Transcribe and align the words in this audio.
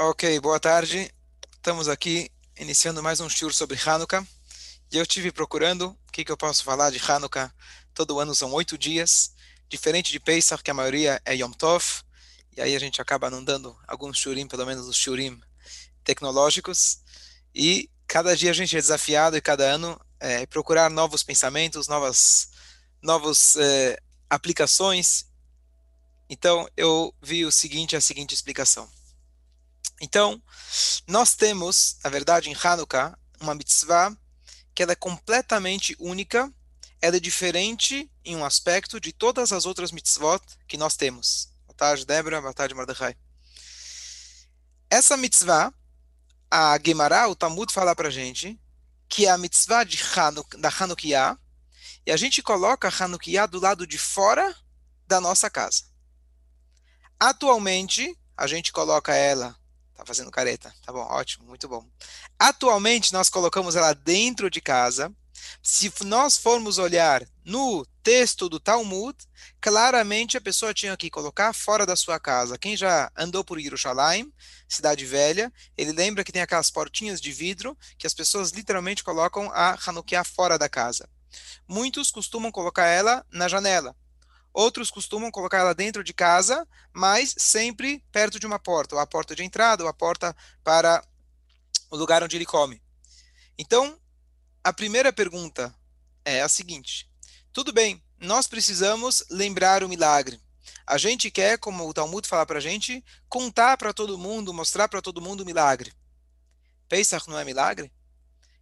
Ok, 0.00 0.38
boa 0.38 0.60
tarde. 0.60 1.12
Estamos 1.56 1.88
aqui 1.88 2.30
iniciando 2.56 3.02
mais 3.02 3.18
um 3.18 3.28
show 3.28 3.52
sobre 3.52 3.76
Hanukkah. 3.84 4.24
E 4.92 4.96
eu 4.96 5.04
tive 5.04 5.32
procurando 5.32 5.88
o 5.88 6.12
que, 6.12 6.24
que 6.24 6.30
eu 6.30 6.36
posso 6.36 6.62
falar 6.62 6.92
de 6.92 7.00
Hanukkah. 7.04 7.52
Todo 7.92 8.20
ano 8.20 8.32
são 8.32 8.52
oito 8.52 8.78
dias, 8.78 9.34
diferente 9.68 10.12
de 10.12 10.20
Pesach, 10.20 10.62
que 10.62 10.70
a 10.70 10.74
maioria 10.74 11.20
é 11.24 11.34
Yom 11.34 11.50
Tov. 11.50 11.84
E 12.56 12.60
aí 12.60 12.76
a 12.76 12.78
gente 12.78 13.02
acaba 13.02 13.28
não 13.28 13.42
dando 13.42 13.76
alguns 13.88 14.18
shurim, 14.18 14.46
pelo 14.46 14.64
menos 14.64 14.86
os 14.86 14.96
shurim 14.96 15.40
tecnológicos. 16.04 17.00
E 17.52 17.90
cada 18.06 18.36
dia 18.36 18.52
a 18.52 18.54
gente 18.54 18.76
é 18.76 18.80
desafiado 18.80 19.36
e 19.36 19.40
cada 19.40 19.64
ano 19.64 20.00
é 20.20 20.46
procurar 20.46 20.88
novos 20.88 21.24
pensamentos, 21.24 21.88
novas, 21.88 22.50
novas 23.02 23.56
é, 23.56 24.00
aplicações. 24.30 25.26
Então 26.30 26.68
eu 26.76 27.12
vi 27.20 27.44
o 27.44 27.50
seguinte, 27.50 27.96
a 27.96 28.00
seguinte 28.00 28.32
explicação. 28.32 28.88
Então, 30.00 30.40
nós 31.06 31.34
temos, 31.34 31.96
na 32.04 32.10
verdade, 32.10 32.48
em 32.48 32.54
Hanukkah, 32.54 33.18
uma 33.40 33.54
mitzvah 33.54 34.16
que 34.74 34.82
ela 34.82 34.92
é 34.92 34.96
completamente 34.96 35.96
única, 35.98 36.52
ela 37.00 37.16
é 37.16 37.20
diferente 37.20 38.10
em 38.24 38.36
um 38.36 38.44
aspecto 38.44 39.00
de 39.00 39.12
todas 39.12 39.52
as 39.52 39.66
outras 39.66 39.90
mitzvot 39.90 40.40
que 40.66 40.76
nós 40.76 40.96
temos. 40.96 41.52
Boa 41.66 41.76
tarde, 41.76 42.06
Débora. 42.06 42.40
Boa 42.40 42.54
tarde, 42.54 42.74
Mordecai. 42.74 43.16
Essa 44.90 45.16
mitzvah, 45.16 45.72
a 46.50 46.78
Gemara, 46.84 47.28
o 47.28 47.34
Talmud, 47.34 47.72
fala 47.72 47.94
para 47.94 48.10
gente 48.10 48.58
que 49.08 49.26
é 49.26 49.30
a 49.30 49.38
mitzvah 49.38 49.84
de 49.84 49.98
Hanuk, 50.14 50.56
da 50.58 50.68
Hanukkah, 50.68 51.38
e 52.06 52.12
a 52.12 52.16
gente 52.16 52.42
coloca 52.42 52.88
a 52.88 53.04
Hanukkah 53.04 53.46
do 53.46 53.58
lado 53.58 53.86
de 53.86 53.96
fora 53.96 54.54
da 55.06 55.20
nossa 55.20 55.48
casa. 55.48 55.84
Atualmente, 57.18 58.16
a 58.36 58.46
gente 58.46 58.70
coloca 58.70 59.14
ela 59.14 59.56
Tá 59.98 60.06
fazendo 60.06 60.30
careta. 60.30 60.72
Tá 60.86 60.92
bom, 60.92 61.00
ótimo, 61.00 61.44
muito 61.44 61.66
bom. 61.66 61.84
Atualmente 62.38 63.12
nós 63.12 63.28
colocamos 63.28 63.74
ela 63.74 63.92
dentro 63.92 64.48
de 64.48 64.60
casa. 64.60 65.12
Se 65.60 65.92
nós 66.04 66.38
formos 66.38 66.78
olhar 66.78 67.26
no 67.44 67.84
texto 68.00 68.48
do 68.48 68.60
Talmud, 68.60 69.18
claramente 69.60 70.36
a 70.36 70.40
pessoa 70.40 70.72
tinha 70.72 70.96
que 70.96 71.10
colocar 71.10 71.52
fora 71.52 71.84
da 71.84 71.96
sua 71.96 72.20
casa. 72.20 72.56
Quem 72.56 72.76
já 72.76 73.10
andou 73.16 73.42
por 73.42 73.58
Jerusalém, 73.58 74.32
cidade 74.68 75.04
velha, 75.04 75.52
ele 75.76 75.90
lembra 75.90 76.22
que 76.22 76.30
tem 76.30 76.42
aquelas 76.42 76.70
portinhas 76.70 77.20
de 77.20 77.32
vidro 77.32 77.76
que 77.98 78.06
as 78.06 78.14
pessoas 78.14 78.52
literalmente 78.52 79.02
colocam 79.02 79.50
a 79.52 79.76
Hanukkah 79.84 80.22
fora 80.22 80.56
da 80.56 80.68
casa. 80.68 81.08
Muitos 81.66 82.12
costumam 82.12 82.52
colocar 82.52 82.86
ela 82.86 83.26
na 83.32 83.48
janela. 83.48 83.96
Outros 84.58 84.90
costumam 84.90 85.30
colocar 85.30 85.58
ela 85.58 85.72
dentro 85.72 86.02
de 86.02 86.12
casa, 86.12 86.66
mas 86.92 87.32
sempre 87.38 88.04
perto 88.10 88.40
de 88.40 88.46
uma 88.46 88.58
porta, 88.58 88.96
ou 88.96 89.00
a 89.00 89.06
porta 89.06 89.32
de 89.32 89.44
entrada, 89.44 89.84
ou 89.84 89.88
a 89.88 89.94
porta 89.94 90.34
para 90.64 91.00
o 91.88 91.96
lugar 91.96 92.24
onde 92.24 92.34
ele 92.34 92.44
come. 92.44 92.82
Então, 93.56 93.96
a 94.64 94.72
primeira 94.72 95.12
pergunta 95.12 95.72
é 96.24 96.42
a 96.42 96.48
seguinte: 96.48 97.08
tudo 97.52 97.72
bem, 97.72 98.02
nós 98.18 98.48
precisamos 98.48 99.24
lembrar 99.30 99.84
o 99.84 99.88
milagre. 99.88 100.40
A 100.84 100.98
gente 100.98 101.30
quer, 101.30 101.56
como 101.58 101.88
o 101.88 101.94
Talmud 101.94 102.26
fala 102.26 102.44
para 102.44 102.58
a 102.58 102.60
gente, 102.60 103.04
contar 103.28 103.76
para 103.76 103.94
todo 103.94 104.18
mundo, 104.18 104.52
mostrar 104.52 104.88
para 104.88 105.00
todo 105.00 105.22
mundo 105.22 105.42
o 105.42 105.46
milagre. 105.46 105.92
Pesach 106.88 107.28
não 107.28 107.38
é 107.38 107.44
milagre? 107.44 107.92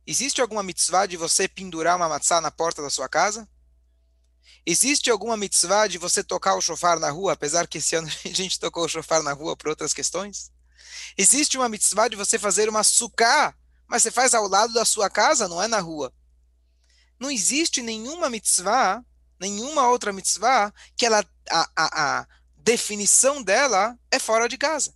Existe 0.07 0.43
alguma 0.43 0.63
mitzvah 0.63 1.07
de 1.07 1.17
você 1.17 1.49
pendurar 1.49 1.97
uma 1.97 2.07
matzá 2.07 2.39
na 2.39 2.51
porta 2.51 2.83
da 2.83 2.91
sua 2.91 3.09
casa? 3.09 3.49
Existe 4.65 5.11
alguma 5.11 5.37
mitzvah 5.37 5.87
de 5.87 5.99
você 5.99 6.25
tocar 6.25 6.57
o 6.57 6.61
shofar 6.61 6.99
na 6.99 7.11
rua, 7.11 7.33
apesar 7.33 7.67
que 7.67 7.79
esse 7.79 7.95
ano 7.95 8.09
a 8.25 8.29
gente 8.29 8.59
tocou 8.59 8.85
o 8.85 8.89
shofar 8.89 9.23
na 9.23 9.33
rua 9.33 9.57
por 9.57 9.69
outras 9.69 9.95
questões? 9.95 10.51
Existe 11.17 11.57
uma 11.57 11.69
mitzvah 11.69 12.09
de 12.09 12.17
você 12.17 12.39
fazer 12.39 12.69
uma 12.69 12.83
suká, 12.83 13.55
mas 13.87 14.03
você 14.03 14.11
faz 14.11 14.35
ao 14.35 14.49
lado 14.49 14.73
da 14.73 14.85
sua 14.85 15.09
casa, 15.09 15.49
não 15.49 15.63
é 15.63 15.69
na 15.69 15.79
rua. 15.79 16.13
Não 17.19 17.31
existe 17.31 17.81
nenhuma 17.81 18.29
mitzvah, 18.29 19.05
nenhuma 19.39 19.89
outra 19.89 20.13
mitzvah, 20.13 20.73
que 20.97 21.07
ela, 21.07 21.25
a, 21.49 21.71
a, 21.77 22.21
a 22.21 22.27
definição 22.57 23.43
dela 23.43 23.97
é 24.11 24.19
fora 24.19 24.49
de 24.49 24.59
casa. 24.59 24.95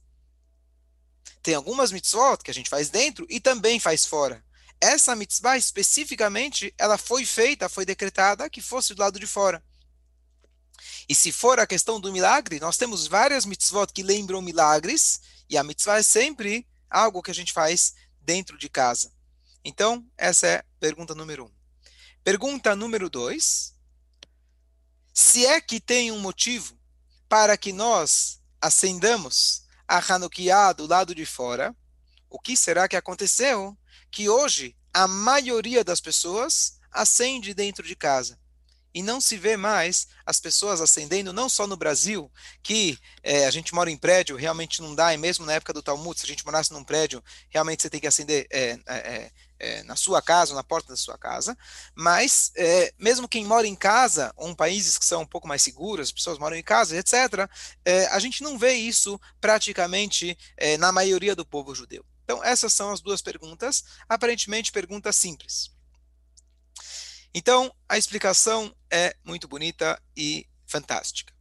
Tem 1.42 1.54
algumas 1.54 1.92
mitzvot 1.92 2.38
que 2.42 2.50
a 2.50 2.54
gente 2.54 2.68
faz 2.68 2.90
dentro 2.90 3.24
e 3.30 3.40
também 3.40 3.80
faz 3.80 4.04
fora 4.04 4.44
essa 4.80 5.14
mitzvah 5.14 5.56
especificamente, 5.56 6.74
ela 6.78 6.96
foi 6.96 7.24
feita, 7.24 7.68
foi 7.68 7.84
decretada 7.84 8.48
que 8.48 8.62
fosse 8.62 8.94
do 8.94 9.00
lado 9.00 9.20
de 9.20 9.26
fora. 9.26 9.62
E 11.08 11.14
se 11.14 11.30
for 11.32 11.60
a 11.60 11.66
questão 11.66 12.00
do 12.00 12.12
milagre, 12.12 12.58
nós 12.60 12.76
temos 12.76 13.06
várias 13.06 13.44
mitzvot 13.44 13.92
que 13.92 14.02
lembram 14.02 14.40
milagres, 14.40 15.20
e 15.48 15.58
a 15.58 15.64
mitzvah 15.64 15.98
é 15.98 16.02
sempre 16.02 16.66
algo 16.88 17.22
que 17.22 17.30
a 17.30 17.34
gente 17.34 17.52
faz 17.52 17.94
dentro 18.20 18.56
de 18.56 18.68
casa. 18.68 19.12
Então, 19.64 20.06
essa 20.16 20.46
é 20.46 20.64
pergunta 20.78 21.14
número 21.14 21.46
um. 21.46 21.52
Pergunta 22.24 22.74
número 22.74 23.10
dois. 23.10 23.74
Se 25.12 25.44
é 25.44 25.60
que 25.60 25.80
tem 25.80 26.10
um 26.10 26.20
motivo 26.20 26.78
para 27.28 27.56
que 27.56 27.72
nós 27.72 28.40
acendamos 28.60 29.64
a 29.86 29.98
Hanukkah 29.98 30.72
do 30.72 30.86
lado 30.86 31.14
de 31.14 31.26
fora, 31.26 31.76
o 32.28 32.38
que 32.38 32.56
será 32.56 32.88
que 32.88 32.96
aconteceu 32.96 33.76
que 34.10 34.28
hoje 34.28 34.76
a 34.92 35.06
maioria 35.06 35.84
das 35.84 36.00
pessoas 36.00 36.78
acende 36.90 37.54
dentro 37.54 37.86
de 37.86 37.94
casa. 37.94 38.38
E 38.92 39.02
não 39.02 39.20
se 39.20 39.36
vê 39.36 39.56
mais 39.56 40.08
as 40.26 40.40
pessoas 40.40 40.80
acendendo, 40.80 41.32
não 41.32 41.48
só 41.48 41.64
no 41.64 41.76
Brasil, 41.76 42.30
que 42.60 42.98
é, 43.22 43.46
a 43.46 43.50
gente 43.50 43.72
mora 43.72 43.88
em 43.88 43.96
prédio, 43.96 44.34
realmente 44.34 44.82
não 44.82 44.96
dá, 44.96 45.14
e 45.14 45.16
mesmo 45.16 45.46
na 45.46 45.52
época 45.52 45.72
do 45.72 45.82
Talmud, 45.82 46.18
se 46.18 46.26
a 46.26 46.28
gente 46.28 46.44
morasse 46.44 46.72
num 46.72 46.82
prédio, 46.82 47.22
realmente 47.48 47.82
você 47.82 47.90
tem 47.90 48.00
que 48.00 48.08
acender 48.08 48.48
é, 48.50 48.76
é, 48.88 49.30
é 49.60 49.82
na 49.84 49.94
sua 49.94 50.20
casa, 50.20 50.56
na 50.56 50.64
porta 50.64 50.88
da 50.88 50.96
sua 50.96 51.16
casa, 51.16 51.56
mas 51.94 52.50
é, 52.56 52.92
mesmo 52.98 53.28
quem 53.28 53.44
mora 53.44 53.64
em 53.64 53.76
casa, 53.76 54.32
ou 54.36 54.48
em 54.48 54.56
países 54.56 54.98
que 54.98 55.06
são 55.06 55.22
um 55.22 55.26
pouco 55.26 55.46
mais 55.46 55.62
seguros, 55.62 56.08
as 56.08 56.12
pessoas 56.12 56.38
moram 56.38 56.56
em 56.56 56.62
casa, 56.62 56.96
etc., 56.96 57.48
é, 57.84 58.06
a 58.06 58.18
gente 58.18 58.42
não 58.42 58.58
vê 58.58 58.72
isso 58.72 59.20
praticamente 59.40 60.36
na 60.80 60.90
maioria 60.90 61.36
do 61.36 61.46
povo 61.46 61.74
judeu. 61.76 62.04
Então, 62.30 62.44
essas 62.44 62.72
são 62.72 62.92
as 62.92 63.00
duas 63.00 63.20
perguntas, 63.20 63.82
aparentemente 64.08 64.70
perguntas 64.70 65.16
simples. 65.16 65.72
Então, 67.34 67.74
a 67.88 67.98
explicação 67.98 68.72
é 68.88 69.16
muito 69.24 69.48
bonita 69.48 70.00
e 70.16 70.48
fantástica. 70.64 71.34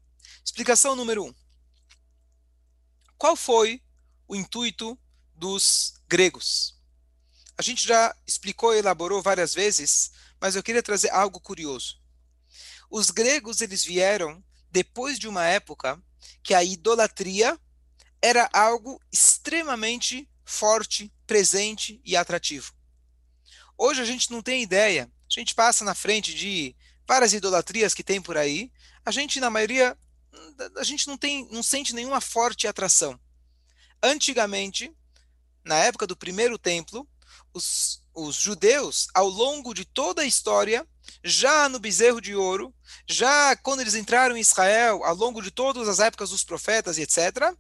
Explicação 0.44 0.96
número 0.96 1.26
um. 1.26 1.34
Qual 3.20 3.36
foi 3.36 3.84
o 4.28 4.36
intuito 4.36 4.98
dos 5.36 5.94
gregos? 6.08 6.76
A 7.56 7.62
gente 7.62 7.86
já 7.86 8.16
explicou 8.26 8.74
e 8.74 8.80
elaborou 8.80 9.22
várias 9.22 9.54
vezes, 9.54 10.12
mas 10.42 10.56
eu 10.56 10.64
queria 10.64 10.82
trazer 10.82 11.12
algo 11.12 11.40
curioso. 11.40 12.02
Os 12.90 13.12
gregos 13.12 13.62
eles 13.62 13.84
vieram 13.84 14.44
depois 14.72 15.20
de 15.20 15.28
uma 15.28 15.46
época 15.46 16.02
que 16.42 16.56
a 16.56 16.64
idolatria 16.64 17.60
era 18.24 18.50
algo 18.52 19.00
extremamente 19.12 20.28
forte, 20.50 21.14
presente 21.28 22.02
e 22.04 22.18
atrativo. 22.18 22.74
Hoje 23.78 24.02
a 24.02 24.06
gente 24.06 24.32
não 24.32 24.42
tem 24.42 24.64
ideia. 24.64 25.04
A 25.04 25.40
gente 25.40 25.54
passa 25.54 25.86
na 25.86 25.94
frente 25.94 26.34
de 26.34 26.76
várias 27.08 27.34
idolatrias 27.34 27.94
que 27.94 28.04
tem 28.04 28.20
por 28.20 28.36
aí. 28.36 28.72
A 29.06 29.12
gente, 29.12 29.40
na 29.40 29.50
maioria, 29.50 29.98
a 30.76 30.84
gente 30.84 31.08
não 31.08 31.18
tem, 31.18 31.48
não 31.52 31.62
sente 31.62 31.94
nenhuma 31.94 32.20
forte 32.20 32.68
atração. 32.68 33.18
Antigamente, 34.02 34.92
na 35.64 35.76
época 35.78 36.08
do 36.08 36.18
primeiro 36.18 36.58
templo, 36.58 37.08
os, 37.54 38.02
os 38.14 38.36
judeus, 38.36 39.08
ao 39.14 39.30
longo 39.30 39.74
de 39.74 39.86
toda 39.86 40.24
a 40.24 40.26
história, 40.26 40.86
já 41.24 41.70
no 41.70 41.80
bezerro 41.80 42.20
de 42.20 42.36
ouro, 42.36 42.74
já 43.08 43.56
quando 43.58 43.82
eles 43.82 43.94
entraram 43.94 44.36
em 44.36 44.42
Israel, 44.42 45.04
ao 45.04 45.16
longo 45.16 45.42
de 45.42 45.52
todas 45.52 45.88
as 45.88 46.00
épocas 46.00 46.32
dos 46.32 46.44
profetas 46.44 46.98
e 46.98 47.04
etc., 47.04 47.54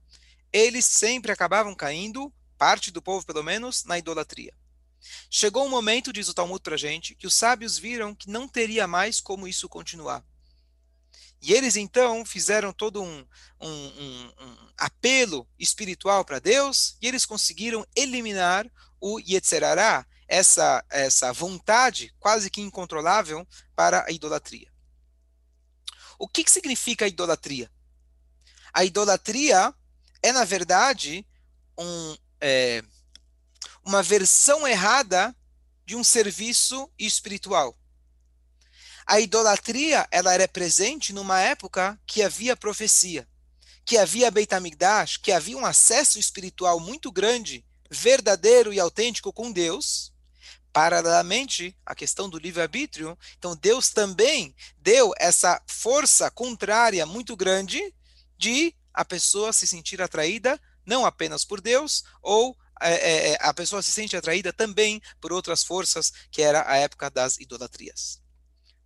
eles 0.51 0.85
sempre 0.85 1.31
acabavam 1.31 1.75
caindo 1.75 2.33
parte 2.59 2.91
do 2.91 3.01
povo 3.01 3.25
pelo 3.25 3.41
menos, 3.41 3.85
na 3.85 3.97
idolatria. 3.97 4.53
Chegou 5.31 5.65
um 5.65 5.69
momento, 5.69 6.11
diz 6.11 6.27
o 6.27 6.33
Talmud 6.33 6.61
para 6.61 6.75
a 6.75 6.77
gente, 6.77 7.15
que 7.15 7.25
os 7.25 7.33
sábios 7.33 7.77
viram 7.77 8.13
que 8.13 8.29
não 8.29 8.49
teria 8.49 8.85
mais 8.85 9.21
como 9.21 9.47
isso 9.47 9.69
continuar. 9.69 10.23
E 11.41 11.53
eles 11.53 11.77
então 11.77 12.25
fizeram 12.25 12.73
todo 12.73 13.01
um, 13.01 13.25
um, 13.61 13.69
um, 13.69 14.33
um 14.41 14.69
apelo 14.77 15.47
espiritual 15.57 16.25
para 16.25 16.37
Deus 16.37 16.97
e 17.01 17.07
eles 17.07 17.25
conseguiram 17.25 17.87
eliminar 17.95 18.69
o 18.99 19.21
Yetzerará, 19.21 20.05
essa, 20.27 20.85
essa 20.89 21.31
vontade 21.31 22.13
quase 22.19 22.49
que 22.49 22.61
incontrolável 22.61 23.47
para 23.73 24.05
a 24.05 24.11
idolatria. 24.11 24.69
O 26.19 26.27
que, 26.27 26.43
que 26.43 26.51
significa 26.51 27.05
a 27.05 27.07
idolatria? 27.07 27.71
A 28.73 28.83
idolatria 28.83 29.73
é, 30.21 30.33
na 30.33 30.43
verdade, 30.43 31.25
um, 31.77 32.17
é, 32.41 32.83
uma 33.83 34.03
versão 34.03 34.67
errada 34.67 35.35
de 35.85 35.95
um 35.95 36.03
serviço 36.03 36.89
espiritual. 36.97 37.77
A 39.05 39.19
idolatria 39.19 40.07
ela 40.11 40.33
era 40.33 40.47
presente 40.47 41.11
numa 41.11 41.39
época 41.41 41.99
que 42.05 42.21
havia 42.21 42.55
profecia, 42.55 43.27
que 43.83 43.97
havia 43.97 44.29
Beit 44.29 44.53
HaMikdash, 44.53 45.17
que 45.17 45.31
havia 45.31 45.57
um 45.57 45.65
acesso 45.65 46.19
espiritual 46.19 46.79
muito 46.79 47.11
grande, 47.11 47.65
verdadeiro 47.89 48.71
e 48.71 48.79
autêntico 48.79 49.33
com 49.33 49.51
Deus, 49.51 50.13
paralelamente 50.71 51.75
à 51.83 51.95
questão 51.95 52.29
do 52.29 52.37
livre-arbítrio, 52.37 53.17
então 53.37 53.55
Deus 53.55 53.89
também 53.89 54.55
deu 54.77 55.11
essa 55.17 55.59
força 55.65 56.29
contrária 56.29 57.05
muito 57.05 57.35
grande 57.35 57.81
de 58.37 58.75
a 58.93 59.03
pessoa 59.03 59.51
se 59.51 59.65
sentir 59.65 60.01
atraída 60.01 60.61
não 60.89 61.05
apenas 61.05 61.45
por 61.45 61.61
Deus, 61.61 62.03
ou 62.21 62.57
é, 62.81 62.93
é, 62.93 63.31
é, 63.31 63.37
a 63.41 63.53
pessoa 63.53 63.81
se 63.83 63.91
sente 63.91 64.17
atraída 64.17 64.51
também 64.51 64.99
por 65.21 65.31
outras 65.31 65.63
forças, 65.63 66.11
que 66.31 66.41
era 66.41 66.69
a 66.69 66.77
época 66.77 67.09
das 67.11 67.37
idolatrias. 67.37 68.19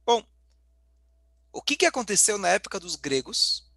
Bom, 0.05 0.21
o 1.51 1.61
que, 1.61 1.77
que 1.77 1.85
aconteceu 1.85 2.37
na 2.37 2.49
época 2.49 2.79
dos 2.79 2.97
gregos? 2.97 3.71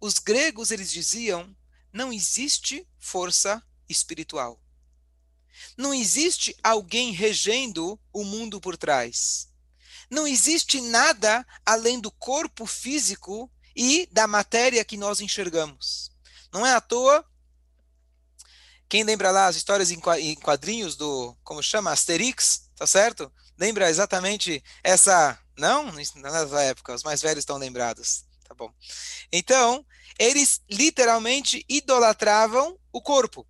Os 0.00 0.18
gregos 0.18 0.72
eles 0.72 0.90
diziam 0.90 1.56
não 1.92 2.12
existe 2.12 2.88
força 2.98 3.62
espiritual. 3.88 4.58
Não 5.76 5.92
existe 5.92 6.56
alguém 6.62 7.12
regendo 7.12 8.00
o 8.12 8.24
mundo 8.24 8.60
por 8.60 8.76
trás. 8.76 9.48
Não 10.10 10.26
existe 10.26 10.80
nada 10.80 11.46
além 11.64 12.00
do 12.00 12.10
corpo 12.10 12.66
físico 12.66 13.52
e 13.76 14.08
da 14.10 14.26
matéria 14.26 14.84
que 14.84 14.96
nós 14.96 15.20
enxergamos. 15.20 16.10
Não 16.52 16.66
é 16.66 16.72
à 16.72 16.80
toa. 16.80 17.24
Quem 18.92 19.04
lembra 19.04 19.30
lá 19.30 19.46
as 19.46 19.56
histórias 19.56 19.90
em 19.90 19.98
quadrinhos 20.34 20.96
do, 20.96 21.34
como 21.42 21.62
chama, 21.62 21.90
Asterix, 21.90 22.68
tá 22.76 22.86
certo? 22.86 23.32
Lembra 23.58 23.88
exatamente 23.88 24.62
essa. 24.84 25.38
Não, 25.56 25.90
nessa 25.90 26.60
época, 26.60 26.94
os 26.94 27.02
mais 27.02 27.22
velhos 27.22 27.38
estão 27.38 27.56
lembrados. 27.56 28.26
Tá 28.46 28.54
bom. 28.54 28.70
Então, 29.32 29.82
eles 30.18 30.60
literalmente 30.70 31.64
idolatravam 31.70 32.78
o 32.92 33.00
corpo. 33.00 33.46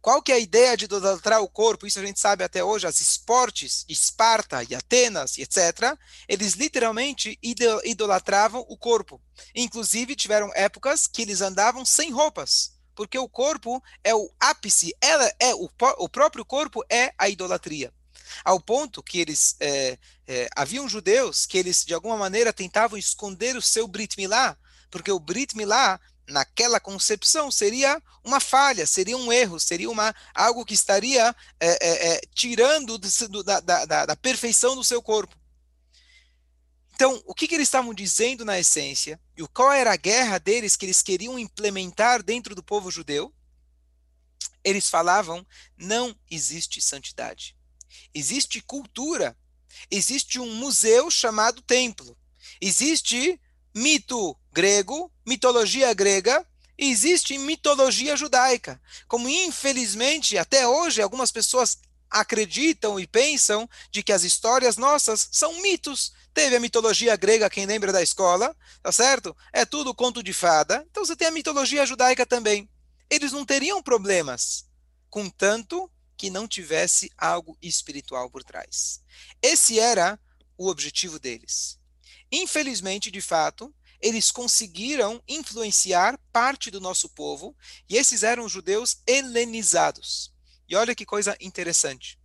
Qual 0.00 0.20
que 0.20 0.32
é 0.32 0.34
a 0.34 0.40
ideia 0.40 0.76
de 0.76 0.86
idolatrar 0.86 1.40
o 1.40 1.48
corpo? 1.48 1.86
Isso 1.86 2.00
a 2.00 2.04
gente 2.04 2.18
sabe 2.18 2.42
até 2.42 2.64
hoje, 2.64 2.84
as 2.84 2.98
esportes 2.98 3.84
Esparta 3.88 4.64
e 4.68 4.74
Atenas, 4.74 5.38
etc. 5.38 5.96
Eles 6.26 6.54
literalmente 6.54 7.38
idolatravam 7.40 8.66
o 8.68 8.76
corpo. 8.76 9.22
Inclusive, 9.54 10.16
tiveram 10.16 10.50
épocas 10.56 11.06
que 11.06 11.22
eles 11.22 11.40
andavam 11.40 11.84
sem 11.84 12.10
roupas, 12.10 12.71
porque 12.94 13.18
o 13.18 13.28
corpo 13.28 13.82
é 14.02 14.14
o 14.14 14.30
ápice, 14.38 14.94
ela 15.00 15.32
é 15.38 15.54
o, 15.54 15.68
o 15.98 16.08
próprio 16.08 16.44
corpo 16.44 16.84
é 16.90 17.12
a 17.18 17.28
idolatria. 17.28 17.92
Ao 18.44 18.60
ponto 18.60 19.02
que 19.02 19.20
eles 19.20 19.56
é, 19.60 19.98
é, 20.26 20.48
haviam 20.56 20.88
judeus 20.88 21.44
que 21.46 21.58
eles 21.58 21.84
de 21.84 21.92
alguma 21.94 22.16
maneira 22.16 22.52
tentavam 22.52 22.98
esconder 22.98 23.56
o 23.56 23.62
seu 23.62 23.86
Brit 23.86 24.16
Milá, 24.16 24.56
porque 24.90 25.12
o 25.12 25.20
Brit 25.20 25.56
Milá 25.56 26.00
naquela 26.28 26.80
concepção 26.80 27.50
seria 27.50 28.00
uma 28.24 28.40
falha, 28.40 28.86
seria 28.86 29.16
um 29.16 29.32
erro, 29.32 29.58
seria 29.58 29.90
uma, 29.90 30.14
algo 30.34 30.64
que 30.64 30.74
estaria 30.74 31.34
é, 31.60 31.68
é, 31.68 32.14
é, 32.14 32.20
tirando 32.34 32.98
do, 32.98 33.42
da, 33.42 33.60
da, 33.60 34.06
da, 34.06 34.16
perfeição 34.16 34.74
do 34.74 34.84
seu 34.84 35.02
corpo. 35.02 35.36
Então, 36.94 37.22
o 37.26 37.34
que, 37.34 37.48
que, 37.48 37.54
eles 37.54 37.68
estavam 37.68 37.94
dizendo 37.94 38.44
na 38.44 38.58
essência? 38.58 39.20
E 39.36 39.46
qual 39.48 39.72
era 39.72 39.92
a 39.92 39.96
guerra 39.96 40.38
deles 40.38 40.76
que 40.76 40.86
eles 40.86 41.02
queriam 41.02 41.38
implementar 41.38 42.22
dentro 42.22 42.54
do 42.54 42.62
povo 42.62 42.90
judeu? 42.90 43.34
Eles 44.62 44.88
falavam: 44.88 45.46
não 45.76 46.14
existe 46.30 46.80
santidade. 46.80 47.56
Existe 48.14 48.60
cultura. 48.60 49.36
Existe 49.90 50.38
um 50.38 50.54
museu 50.54 51.10
chamado 51.10 51.62
templo. 51.62 52.16
Existe 52.60 53.40
mito 53.74 54.36
grego, 54.52 55.10
mitologia 55.26 55.92
grega, 55.94 56.46
existe 56.76 57.38
mitologia 57.38 58.16
judaica. 58.16 58.80
Como 59.08 59.28
infelizmente 59.28 60.36
até 60.36 60.66
hoje 60.68 61.00
algumas 61.00 61.30
pessoas 61.30 61.78
acreditam 62.10 63.00
e 63.00 63.06
pensam 63.06 63.68
de 63.90 64.02
que 64.02 64.12
as 64.12 64.22
histórias 64.22 64.76
nossas 64.76 65.28
são 65.32 65.60
mitos. 65.62 66.12
Teve 66.34 66.56
a 66.56 66.60
mitologia 66.60 67.14
grega, 67.16 67.50
quem 67.50 67.66
lembra 67.66 67.92
da 67.92 68.02
escola, 68.02 68.56
tá 68.82 68.90
certo? 68.90 69.36
É 69.52 69.64
tudo 69.64 69.94
conto 69.94 70.22
de 70.22 70.32
fada. 70.32 70.84
Então 70.90 71.04
você 71.04 71.14
tem 71.14 71.28
a 71.28 71.32
mitologia 71.32 71.84
judaica 71.84 72.24
também. 72.24 72.68
Eles 73.10 73.32
não 73.32 73.44
teriam 73.44 73.82
problemas, 73.82 74.66
contanto 75.10 75.90
que 76.16 76.30
não 76.30 76.48
tivesse 76.48 77.10
algo 77.18 77.56
espiritual 77.60 78.30
por 78.30 78.42
trás. 78.42 79.02
Esse 79.42 79.78
era 79.78 80.18
o 80.56 80.68
objetivo 80.68 81.18
deles. 81.18 81.78
Infelizmente, 82.30 83.10
de 83.10 83.20
fato, 83.20 83.74
eles 84.00 84.30
conseguiram 84.30 85.22
influenciar 85.28 86.18
parte 86.32 86.70
do 86.70 86.80
nosso 86.80 87.08
povo, 87.08 87.56
e 87.88 87.96
esses 87.96 88.22
eram 88.22 88.48
judeus 88.48 88.96
helenizados. 89.06 90.32
E 90.68 90.74
olha 90.74 90.94
que 90.94 91.04
coisa 91.04 91.36
interessante. 91.40 92.18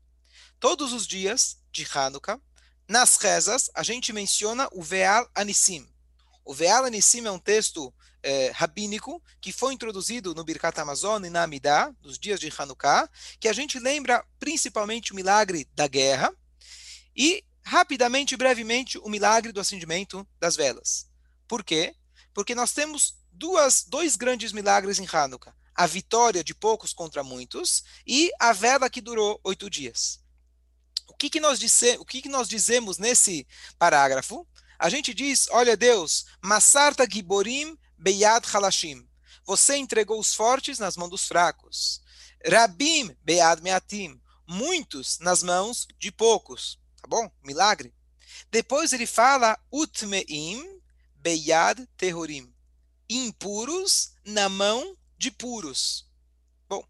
Todos 0.60 0.94
os 0.94 1.06
dias 1.06 1.57
de 1.71 1.86
Hanukkah, 1.94 2.39
nas 2.88 3.18
rezas, 3.18 3.69
a 3.75 3.84
gente 3.84 4.13
menciona 4.13 4.68
o 4.72 4.81
Veal 4.81 5.30
Anissim. 5.36 5.88
O 6.45 6.54
Veal 6.54 6.86
Anissim 6.86 7.25
é 7.25 7.31
um 7.31 7.39
texto 7.39 7.94
é, 8.24 8.50
rabínico 8.51 9.22
que 9.42 9.51
foi 9.51 9.74
introduzido 9.74 10.34
no 10.34 10.44
Birkat 10.44 10.80
Amazon 10.80 11.24
e 11.25 11.30
na 11.30 11.44
Amidah, 11.44 11.94
dos 12.01 12.18
dias 12.18 12.39
de 12.39 12.51
Hanukkah, 12.57 13.10
que 13.39 13.48
a 13.48 13.54
gente 13.54 13.80
lembra 13.80 14.25
principalmente 14.39 15.12
o 15.12 15.16
milagre 15.16 15.68
da 15.74 15.88
guerra 15.88 16.34
e 17.16 17.44
rapidamente 17.63 18.34
e 18.34 18.38
brevemente 18.38 18.98
o 19.00 19.10
milagre 19.10 19.51
do 19.51 19.60
acendimento 19.60 20.25
das 20.39 20.56
velas. 20.56 21.10
Por 21.48 21.63
quê? 21.63 21.94
Porque 22.34 22.56
nós 22.56 22.72
temos 22.72 23.16
duas, 23.31 23.84
dois 23.84 24.16
grandes 24.16 24.51
milagres 24.54 25.00
em 25.00 25.07
Hanukkah. 25.12 25.54
A 25.75 25.86
vitória 25.86 26.44
de 26.44 26.56
poucos 26.56 26.94
contra 26.94 27.24
muitos 27.24 27.84
e 28.06 28.31
a 28.39 28.51
vela 28.51 28.89
que 28.89 29.01
durou 29.01 29.39
oito 29.44 29.69
dias. 29.69 30.19
O 31.07 31.13
que, 31.13 31.30
que, 31.30 31.39
nós, 31.39 31.59
disse, 31.59 31.98
o 31.98 32.06
que, 32.06 32.21
que 32.21 32.30
nós 32.30 32.48
dizemos 32.48 32.98
nesse 32.98 33.48
parágrafo? 33.77 34.48
A 34.77 34.89
gente 34.89 35.13
diz, 35.13 35.48
olha 35.51 35.75
Deus, 35.75 36.25
Masarta 36.42 37.07
Giborim 37.09 37.77
Beyad 37.98 38.45
Halashim. 38.54 39.07
Você 39.45 39.77
entregou 39.77 40.19
os 40.19 40.33
fortes 40.33 40.77
nas 40.77 40.95
mãos 40.98 41.09
dos 41.09 41.27
fracos. 41.27 42.01
Rabim 42.45 43.15
Beyad 43.24 43.62
Meatim. 43.62 44.21
Muitos 44.48 45.18
nas 45.19 45.42
mãos 45.42 45.88
de 45.98 46.12
poucos. 46.12 46.80
Tá 47.01 47.07
bom? 47.07 47.31
Milagre. 47.44 47.94
Depois 48.51 48.94
ele 48.94 49.06
fala 49.06 49.57
utmeim 49.71 50.81
beyad 51.15 51.86
terrorim. 51.98 52.53
Impuros 53.10 54.13
na 54.25 54.50
mão 54.50 54.98
de 55.18 55.31
puros. 55.31 56.07
Bom, 56.68 56.86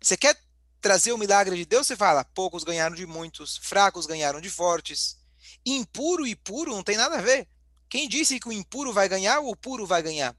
você 0.00 0.16
quer 0.16 0.41
trazer 0.82 1.12
o 1.12 1.18
milagre 1.18 1.56
de 1.56 1.64
Deus? 1.64 1.86
Você 1.86 1.96
fala, 1.96 2.24
poucos 2.24 2.64
ganharam 2.64 2.94
de 2.94 3.06
muitos, 3.06 3.56
fracos 3.56 4.04
ganharam 4.04 4.40
de 4.40 4.50
fortes. 4.50 5.16
Impuro 5.64 6.26
e 6.26 6.36
puro 6.36 6.72
não 6.72 6.82
tem 6.82 6.96
nada 6.98 7.18
a 7.18 7.22
ver. 7.22 7.48
Quem 7.88 8.06
disse 8.06 8.38
que 8.38 8.48
o 8.48 8.52
impuro 8.52 8.92
vai 8.92 9.08
ganhar 9.08 9.40
ou 9.40 9.52
o 9.52 9.56
puro 9.56 9.86
vai 9.86 10.02
ganhar? 10.02 10.36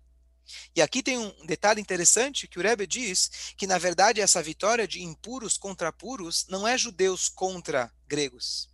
E 0.75 0.81
aqui 0.81 1.01
tem 1.01 1.17
um 1.17 1.45
detalhe 1.45 1.81
interessante 1.81 2.47
que 2.47 2.59
o 2.59 2.61
Rebbe 2.61 2.85
diz 2.85 3.53
que, 3.57 3.65
na 3.65 3.77
verdade, 3.77 4.21
essa 4.21 4.43
vitória 4.43 4.87
de 4.87 5.01
impuros 5.01 5.57
contra 5.57 5.91
puros 5.91 6.45
não 6.49 6.67
é 6.67 6.77
judeus 6.77 7.29
contra 7.29 7.91
gregos 8.05 8.73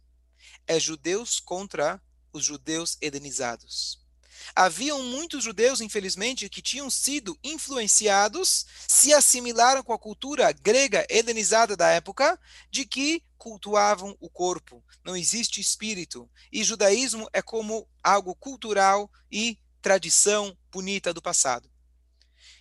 é 0.69 0.79
judeus 0.79 1.39
contra 1.39 1.99
os 2.31 2.45
judeus 2.45 2.95
hedenizados. 3.01 3.99
Haviam 4.55 5.01
muitos 5.03 5.43
judeus, 5.43 5.81
infelizmente, 5.81 6.49
que 6.49 6.61
tinham 6.61 6.89
sido 6.89 7.37
influenciados, 7.43 8.65
se 8.87 9.13
assimilaram 9.13 9.83
com 9.83 9.93
a 9.93 9.99
cultura 9.99 10.51
grega 10.51 11.05
helenizada 11.09 11.75
da 11.75 11.89
época, 11.89 12.39
de 12.71 12.85
que 12.85 13.23
cultuavam 13.37 14.15
o 14.19 14.29
corpo, 14.29 14.83
não 15.03 15.15
existe 15.15 15.61
espírito. 15.61 16.29
E 16.51 16.63
judaísmo 16.63 17.27
é 17.31 17.41
como 17.41 17.87
algo 18.03 18.35
cultural 18.35 19.09
e 19.31 19.57
tradição 19.81 20.55
bonita 20.71 21.13
do 21.13 21.21
passado. 21.21 21.69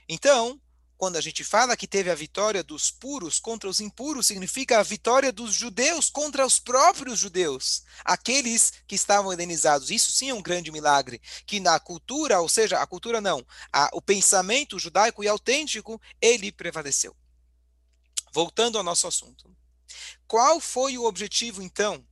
Então, 0.09 0.61
quando 0.99 1.17
a 1.17 1.21
gente 1.21 1.45
fala 1.45 1.77
que 1.77 1.87
teve 1.87 2.11
a 2.11 2.15
vitória 2.15 2.61
dos 2.61 2.91
puros 2.91 3.39
contra 3.39 3.71
os 3.71 3.81
impuros, 3.81 4.27
significa 4.27 4.81
a 4.81 4.83
vitória 4.83 5.31
dos 5.31 5.55
judeus 5.55 6.11
contra 6.11 6.45
os 6.45 6.59
próprios 6.59 7.21
judeus, 7.21 7.85
aqueles 8.05 8.73
que 8.85 8.97
estavam 8.97 9.33
helenizados. 9.33 9.93
Isso 9.93 10.11
sim 10.11 10.29
é 10.29 10.35
um 10.35 10.43
grande 10.43 10.73
milagre, 10.73 11.23
que 11.47 11.61
na 11.61 11.79
cultura, 11.79 12.41
ou 12.41 12.49
seja, 12.49 12.81
a 12.81 12.87
cultura 12.87 13.21
não, 13.21 13.47
a, 13.73 13.89
o 13.93 14.03
pensamento 14.03 14.77
judaico 14.77 15.23
e 15.23 15.29
autêntico, 15.29 16.01
ele 16.21 16.51
prevaleceu. 16.51 17.15
Voltando 18.33 18.77
ao 18.77 18.85
nosso 18.85 19.07
assunto. 19.07 19.57
Qual 20.27 20.59
foi 20.59 20.99
o 20.99 21.05
objetivo, 21.05 21.63
então, 21.63 22.05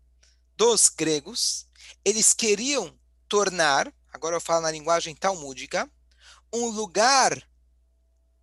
dos 0.56 0.88
gregos? 0.88 1.66
Eles 2.04 2.32
queriam 2.32 2.96
tornar, 3.28 3.92
agora 4.12 4.36
eu 4.36 4.40
falo 4.40 4.62
na 4.62 4.70
linguagem 4.70 5.14
talmúdica, 5.14 5.90
um 6.52 6.68
lugar 6.68 7.44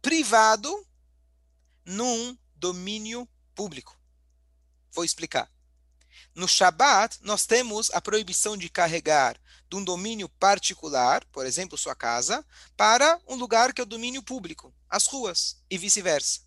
privado 0.04 0.86
num 1.86 2.38
domínio 2.58 3.28
público. 3.56 3.98
Vou 4.92 5.06
explicar. 5.06 5.50
No 6.36 6.46
Shabat, 6.46 7.20
nós 7.22 7.46
temos 7.46 7.90
a 7.94 8.02
proibição 8.02 8.58
de 8.58 8.70
carregar 8.70 9.40
de 9.70 9.78
um 9.78 9.84
domínio 9.84 10.28
particular, 10.28 11.24
por 11.32 11.46
exemplo, 11.46 11.78
sua 11.78 11.96
casa, 11.96 12.46
para 12.76 13.18
um 13.26 13.36
lugar 13.36 13.72
que 13.72 13.80
é 13.80 13.84
o 13.84 13.88
domínio 13.88 14.22
público, 14.22 14.76
as 14.90 15.06
ruas, 15.06 15.64
e 15.70 15.78
vice-versa. 15.78 16.42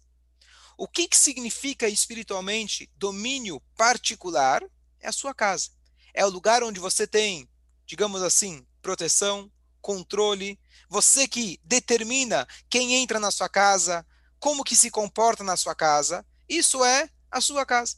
O 0.76 0.86
que, 0.86 1.08
que 1.08 1.16
significa 1.16 1.88
espiritualmente 1.88 2.92
domínio 2.94 3.58
particular? 3.74 4.62
É 5.00 5.08
a 5.08 5.12
sua 5.12 5.32
casa. 5.32 5.70
É 6.12 6.26
o 6.26 6.30
lugar 6.30 6.62
onde 6.62 6.78
você 6.78 7.06
tem, 7.06 7.48
digamos 7.86 8.22
assim, 8.22 8.66
proteção, 8.82 9.50
controle, 9.86 10.58
você 10.88 11.28
que 11.28 11.60
determina 11.62 12.44
quem 12.68 12.94
entra 12.94 13.20
na 13.20 13.30
sua 13.30 13.48
casa, 13.48 14.04
como 14.40 14.64
que 14.64 14.74
se 14.74 14.90
comporta 14.90 15.44
na 15.44 15.56
sua 15.56 15.76
casa. 15.76 16.26
Isso 16.48 16.84
é 16.84 17.08
a 17.30 17.40
sua 17.40 17.64
casa. 17.64 17.94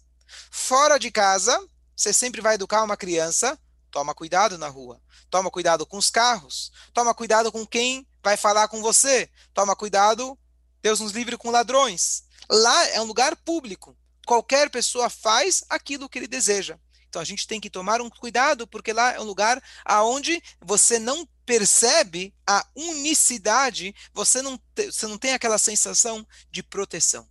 Fora 0.50 0.98
de 0.98 1.10
casa, 1.10 1.58
você 1.96 2.12
sempre 2.12 2.42
vai 2.42 2.56
educar 2.56 2.84
uma 2.84 2.94
criança, 2.94 3.58
toma 3.90 4.14
cuidado 4.14 4.58
na 4.58 4.68
rua. 4.68 5.00
Toma 5.30 5.50
cuidado 5.50 5.86
com 5.86 5.96
os 5.96 6.10
carros. 6.10 6.70
Toma 6.92 7.14
cuidado 7.14 7.50
com 7.50 7.66
quem 7.66 8.06
vai 8.22 8.36
falar 8.36 8.68
com 8.68 8.82
você. 8.82 9.30
Toma 9.54 9.74
cuidado, 9.74 10.38
Deus 10.82 11.00
nos 11.00 11.12
livre 11.12 11.38
com 11.38 11.50
ladrões. 11.50 12.24
Lá 12.50 12.86
é 12.88 13.00
um 13.00 13.04
lugar 13.04 13.34
público. 13.34 13.96
Qualquer 14.26 14.68
pessoa 14.68 15.08
faz 15.08 15.64
aquilo 15.70 16.06
que 16.06 16.18
ele 16.18 16.26
deseja. 16.26 16.78
Então 17.08 17.22
a 17.22 17.24
gente 17.24 17.46
tem 17.46 17.58
que 17.58 17.70
tomar 17.70 18.02
um 18.02 18.10
cuidado, 18.10 18.66
porque 18.66 18.92
lá 18.92 19.14
é 19.14 19.20
um 19.20 19.24
lugar 19.24 19.62
aonde 19.86 20.42
você 20.60 20.98
não 20.98 21.26
percebe 21.48 22.34
a 22.46 22.62
unicidade, 22.76 23.94
você 24.12 24.42
não, 24.42 24.58
te, 24.74 24.92
você 24.92 25.06
não 25.06 25.16
tem 25.16 25.32
aquela 25.32 25.56
sensação 25.56 26.26
de 26.50 26.62
proteção. 26.62 27.26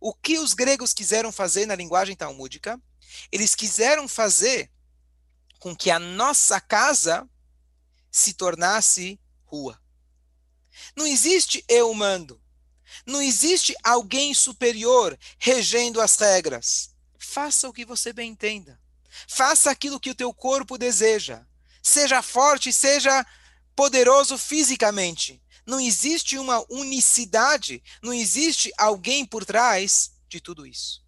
O 0.00 0.12
que 0.12 0.36
os 0.40 0.52
gregos 0.52 0.92
quiseram 0.92 1.30
fazer 1.30 1.64
na 1.64 1.76
linguagem 1.76 2.16
talmúdica? 2.16 2.80
Eles 3.30 3.54
quiseram 3.54 4.08
fazer 4.08 4.68
com 5.60 5.76
que 5.76 5.92
a 5.92 6.00
nossa 6.00 6.60
casa 6.60 7.24
se 8.10 8.34
tornasse 8.34 9.20
rua. 9.44 9.80
Não 10.96 11.06
existe 11.06 11.64
eu 11.68 11.94
mando. 11.94 12.42
Não 13.06 13.22
existe 13.22 13.76
alguém 13.84 14.34
superior 14.34 15.16
regendo 15.38 16.00
as 16.00 16.16
regras. 16.16 16.92
Faça 17.16 17.68
o 17.68 17.72
que 17.72 17.84
você 17.84 18.12
bem 18.12 18.32
entenda. 18.32 18.80
Faça 19.28 19.70
aquilo 19.70 20.00
que 20.00 20.10
o 20.10 20.16
teu 20.16 20.34
corpo 20.34 20.76
deseja. 20.76 21.46
Seja 21.88 22.20
forte, 22.20 22.70
seja 22.70 23.26
poderoso 23.74 24.36
fisicamente. 24.36 25.42
Não 25.64 25.80
existe 25.80 26.36
uma 26.36 26.62
unicidade, 26.70 27.82
não 28.02 28.12
existe 28.12 28.70
alguém 28.76 29.24
por 29.24 29.42
trás 29.46 30.12
de 30.28 30.38
tudo 30.38 30.66
isso. 30.66 31.02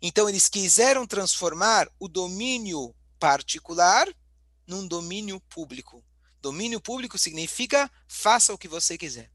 Então 0.00 0.28
eles 0.28 0.48
quiseram 0.48 1.04
transformar 1.04 1.90
o 1.98 2.06
domínio 2.06 2.94
particular 3.18 4.06
num 4.68 4.86
domínio 4.86 5.40
público. 5.40 6.04
Domínio 6.40 6.80
público 6.80 7.18
significa 7.18 7.90
faça 8.06 8.54
o 8.54 8.58
que 8.58 8.68
você 8.68 8.96
quiser. 8.96 9.32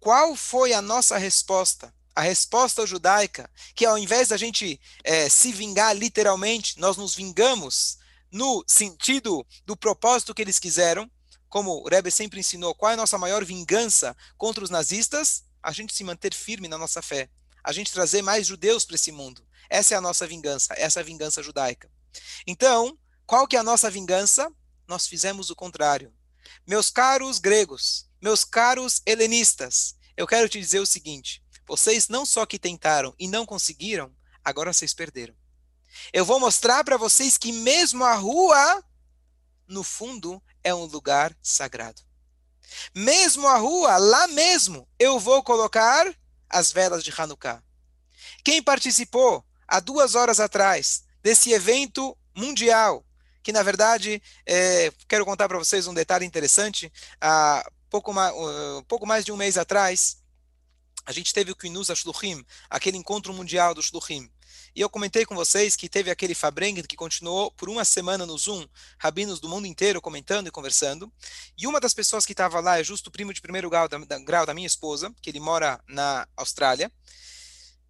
Qual 0.00 0.34
foi 0.34 0.72
a 0.72 0.80
nossa 0.80 1.18
resposta? 1.18 1.94
A 2.14 2.22
resposta 2.22 2.86
judaica, 2.86 3.50
que 3.74 3.84
ao 3.84 3.98
invés 3.98 4.28
da 4.28 4.38
gente 4.38 4.80
é, 5.02 5.28
se 5.28 5.52
vingar 5.52 5.94
literalmente, 5.94 6.80
nós 6.80 6.96
nos 6.96 7.14
vingamos 7.14 7.98
no 8.34 8.64
sentido 8.66 9.46
do 9.64 9.76
propósito 9.76 10.34
que 10.34 10.42
eles 10.42 10.58
quiseram, 10.58 11.08
como 11.48 11.70
o 11.70 11.88
Rebbe 11.88 12.10
sempre 12.10 12.40
ensinou, 12.40 12.74
qual 12.74 12.90
é 12.90 12.94
a 12.94 12.96
nossa 12.96 13.16
maior 13.16 13.44
vingança 13.44 14.14
contra 14.36 14.64
os 14.64 14.70
nazistas? 14.70 15.44
A 15.62 15.70
gente 15.70 15.94
se 15.94 16.02
manter 16.02 16.34
firme 16.34 16.66
na 16.66 16.76
nossa 16.76 17.00
fé. 17.00 17.30
A 17.62 17.72
gente 17.72 17.92
trazer 17.92 18.22
mais 18.22 18.44
judeus 18.44 18.84
para 18.84 18.96
esse 18.96 19.12
mundo. 19.12 19.46
Essa 19.70 19.94
é 19.94 19.96
a 19.96 20.00
nossa 20.00 20.26
vingança, 20.26 20.74
essa 20.76 20.98
é 20.98 21.02
a 21.02 21.04
vingança 21.04 21.44
judaica. 21.44 21.88
Então, 22.44 22.98
qual 23.24 23.46
que 23.46 23.54
é 23.54 23.60
a 23.60 23.62
nossa 23.62 23.88
vingança? 23.88 24.52
Nós 24.88 25.06
fizemos 25.06 25.48
o 25.48 25.54
contrário. 25.54 26.12
Meus 26.66 26.90
caros 26.90 27.38
gregos, 27.38 28.10
meus 28.20 28.42
caros 28.42 29.00
helenistas, 29.06 29.94
eu 30.16 30.26
quero 30.26 30.48
te 30.48 30.58
dizer 30.58 30.80
o 30.80 30.86
seguinte: 30.86 31.40
vocês 31.68 32.08
não 32.08 32.26
só 32.26 32.44
que 32.44 32.58
tentaram 32.58 33.14
e 33.16 33.28
não 33.28 33.46
conseguiram, 33.46 34.12
agora 34.44 34.72
vocês 34.72 34.92
perderam. 34.92 35.36
Eu 36.12 36.24
vou 36.24 36.40
mostrar 36.40 36.84
para 36.84 36.96
vocês 36.96 37.36
que 37.38 37.52
mesmo 37.52 38.04
a 38.04 38.14
rua, 38.14 38.84
no 39.66 39.82
fundo, 39.82 40.42
é 40.62 40.74
um 40.74 40.84
lugar 40.84 41.36
sagrado. 41.42 42.02
Mesmo 42.94 43.46
a 43.46 43.56
rua, 43.56 43.96
lá 43.98 44.26
mesmo, 44.28 44.88
eu 44.98 45.18
vou 45.18 45.42
colocar 45.42 46.12
as 46.48 46.72
velas 46.72 47.02
de 47.04 47.12
Hanukkah. 47.16 47.62
Quem 48.42 48.62
participou 48.62 49.44
há 49.66 49.80
duas 49.80 50.14
horas 50.14 50.40
atrás 50.40 51.04
desse 51.22 51.52
evento 51.52 52.16
mundial, 52.34 53.04
que 53.42 53.52
na 53.52 53.62
verdade, 53.62 54.22
é, 54.46 54.92
quero 55.08 55.24
contar 55.24 55.48
para 55.48 55.58
vocês 55.58 55.86
um 55.86 55.94
detalhe 55.94 56.24
interessante. 56.24 56.92
Há 57.20 57.68
pouco, 57.90 58.12
mais, 58.12 58.34
pouco 58.88 59.06
mais 59.06 59.24
de 59.24 59.32
um 59.32 59.36
mês 59.36 59.56
atrás, 59.56 60.18
a 61.06 61.12
gente 61.12 61.32
teve 61.32 61.52
o 61.52 61.56
Kinuz 61.56 61.88
Shluchim, 61.94 62.44
aquele 62.68 62.96
encontro 62.96 63.32
mundial 63.32 63.74
do 63.74 63.82
Shluchim. 63.82 64.30
E 64.74 64.80
eu 64.80 64.90
comentei 64.90 65.24
com 65.24 65.34
vocês 65.34 65.76
que 65.76 65.88
teve 65.88 66.10
aquele 66.10 66.34
Fabrengen 66.34 66.82
que 66.84 66.96
continuou 66.96 67.50
por 67.52 67.68
uma 67.68 67.84
semana 67.84 68.26
no 68.26 68.36
Zoom, 68.36 68.66
rabinos 68.98 69.40
do 69.40 69.48
mundo 69.48 69.66
inteiro 69.66 70.00
comentando 70.00 70.48
e 70.48 70.50
conversando. 70.50 71.12
E 71.56 71.66
uma 71.66 71.80
das 71.80 71.94
pessoas 71.94 72.26
que 72.26 72.32
estava 72.32 72.60
lá 72.60 72.78
é 72.78 72.84
justo 72.84 73.08
o 73.08 73.10
primo 73.10 73.32
de 73.32 73.40
primeiro 73.40 73.70
grau 73.70 73.88
da, 73.88 73.98
da, 73.98 74.18
grau 74.18 74.44
da 74.46 74.54
minha 74.54 74.66
esposa, 74.66 75.14
que 75.22 75.30
ele 75.30 75.40
mora 75.40 75.80
na 75.88 76.26
Austrália, 76.36 76.90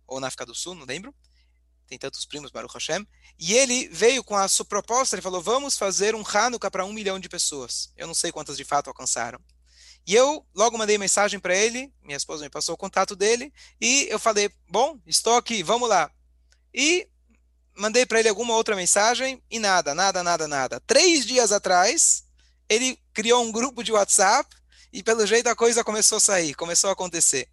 ou 0.06 0.20
na 0.20 0.26
África 0.26 0.46
do 0.46 0.54
Sul, 0.54 0.74
não 0.74 0.84
lembro. 0.84 1.14
Tem 1.86 1.98
tantos 1.98 2.24
primos, 2.24 2.50
Baruch 2.50 2.74
Hashem. 2.74 3.06
E 3.38 3.54
ele 3.54 3.88
veio 3.88 4.24
com 4.24 4.36
a 4.36 4.48
sua 4.48 4.64
proposta, 4.64 5.14
ele 5.14 5.22
falou, 5.22 5.42
vamos 5.42 5.76
fazer 5.76 6.14
um 6.14 6.24
Hanukkah 6.26 6.70
para 6.70 6.84
um 6.84 6.92
milhão 6.92 7.18
de 7.18 7.28
pessoas. 7.28 7.92
Eu 7.96 8.06
não 8.06 8.14
sei 8.14 8.32
quantas 8.32 8.56
de 8.56 8.64
fato 8.64 8.88
alcançaram. 8.88 9.38
E 10.06 10.14
eu 10.14 10.46
logo 10.54 10.76
mandei 10.76 10.98
mensagem 10.98 11.40
para 11.40 11.56
ele, 11.56 11.92
minha 12.02 12.16
esposa 12.16 12.44
me 12.44 12.50
passou 12.50 12.74
o 12.74 12.78
contato 12.78 13.16
dele, 13.16 13.52
e 13.80 14.06
eu 14.10 14.18
falei: 14.18 14.50
Bom, 14.68 15.00
estou 15.06 15.34
aqui, 15.36 15.62
vamos 15.62 15.88
lá. 15.88 16.10
E 16.74 17.08
mandei 17.76 18.04
para 18.04 18.18
ele 18.18 18.28
alguma 18.28 18.54
outra 18.54 18.74
mensagem 18.74 19.40
e 19.50 19.58
nada, 19.58 19.94
nada, 19.94 20.22
nada, 20.22 20.48
nada. 20.48 20.80
Três 20.80 21.24
dias 21.24 21.52
atrás, 21.52 22.24
ele 22.68 22.98
criou 23.12 23.42
um 23.44 23.52
grupo 23.52 23.84
de 23.84 23.92
WhatsApp 23.92 24.54
e 24.92 25.02
pelo 25.02 25.26
jeito 25.26 25.48
a 25.48 25.54
coisa 25.54 25.84
começou 25.84 26.16
a 26.16 26.20
sair, 26.20 26.54
começou 26.54 26.90
a 26.90 26.92
acontecer. 26.92 27.48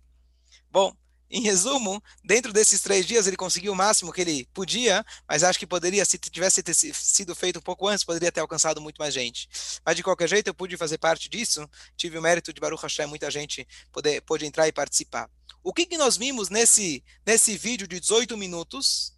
Bom, 0.70 0.96
em 1.30 1.42
resumo, 1.42 2.04
dentro 2.24 2.52
desses 2.52 2.82
três 2.82 3.06
dias 3.06 3.26
ele 3.26 3.38
conseguiu 3.38 3.72
o 3.72 3.76
máximo 3.76 4.12
que 4.12 4.22
ele 4.22 4.48
podia, 4.54 5.04
mas 5.28 5.44
acho 5.44 5.58
que 5.58 5.66
poderia, 5.66 6.04
se 6.04 6.18
tivesse 6.18 6.62
sido 6.94 7.34
feito 7.34 7.60
um 7.60 7.62
pouco 7.62 7.88
antes, 7.88 8.04
poderia 8.04 8.32
ter 8.32 8.42
alcançado 8.42 8.82
muito 8.82 8.98
mais 8.98 9.14
gente. 9.14 9.48
Mas 9.86 9.96
de 9.96 10.04
qualquer 10.04 10.28
jeito, 10.28 10.48
eu 10.48 10.54
pude 10.54 10.76
fazer 10.76 10.98
parte 10.98 11.30
disso, 11.30 11.68
tive 11.96 12.18
o 12.18 12.22
mérito 12.22 12.52
de 12.52 12.60
Baruch 12.60 12.82
Hashem, 12.84 13.08
muita 13.08 13.32
gente 13.32 13.66
poder, 13.92 14.22
pôde 14.22 14.46
entrar 14.46 14.68
e 14.68 14.74
participar. 14.74 15.30
O 15.64 15.74
que, 15.74 15.86
que 15.86 15.98
nós 15.98 16.18
vimos 16.18 16.50
nesse, 16.50 17.04
nesse 17.26 17.58
vídeo 17.58 17.88
de 17.88 18.00
18 18.00 18.36
minutos? 18.38 19.14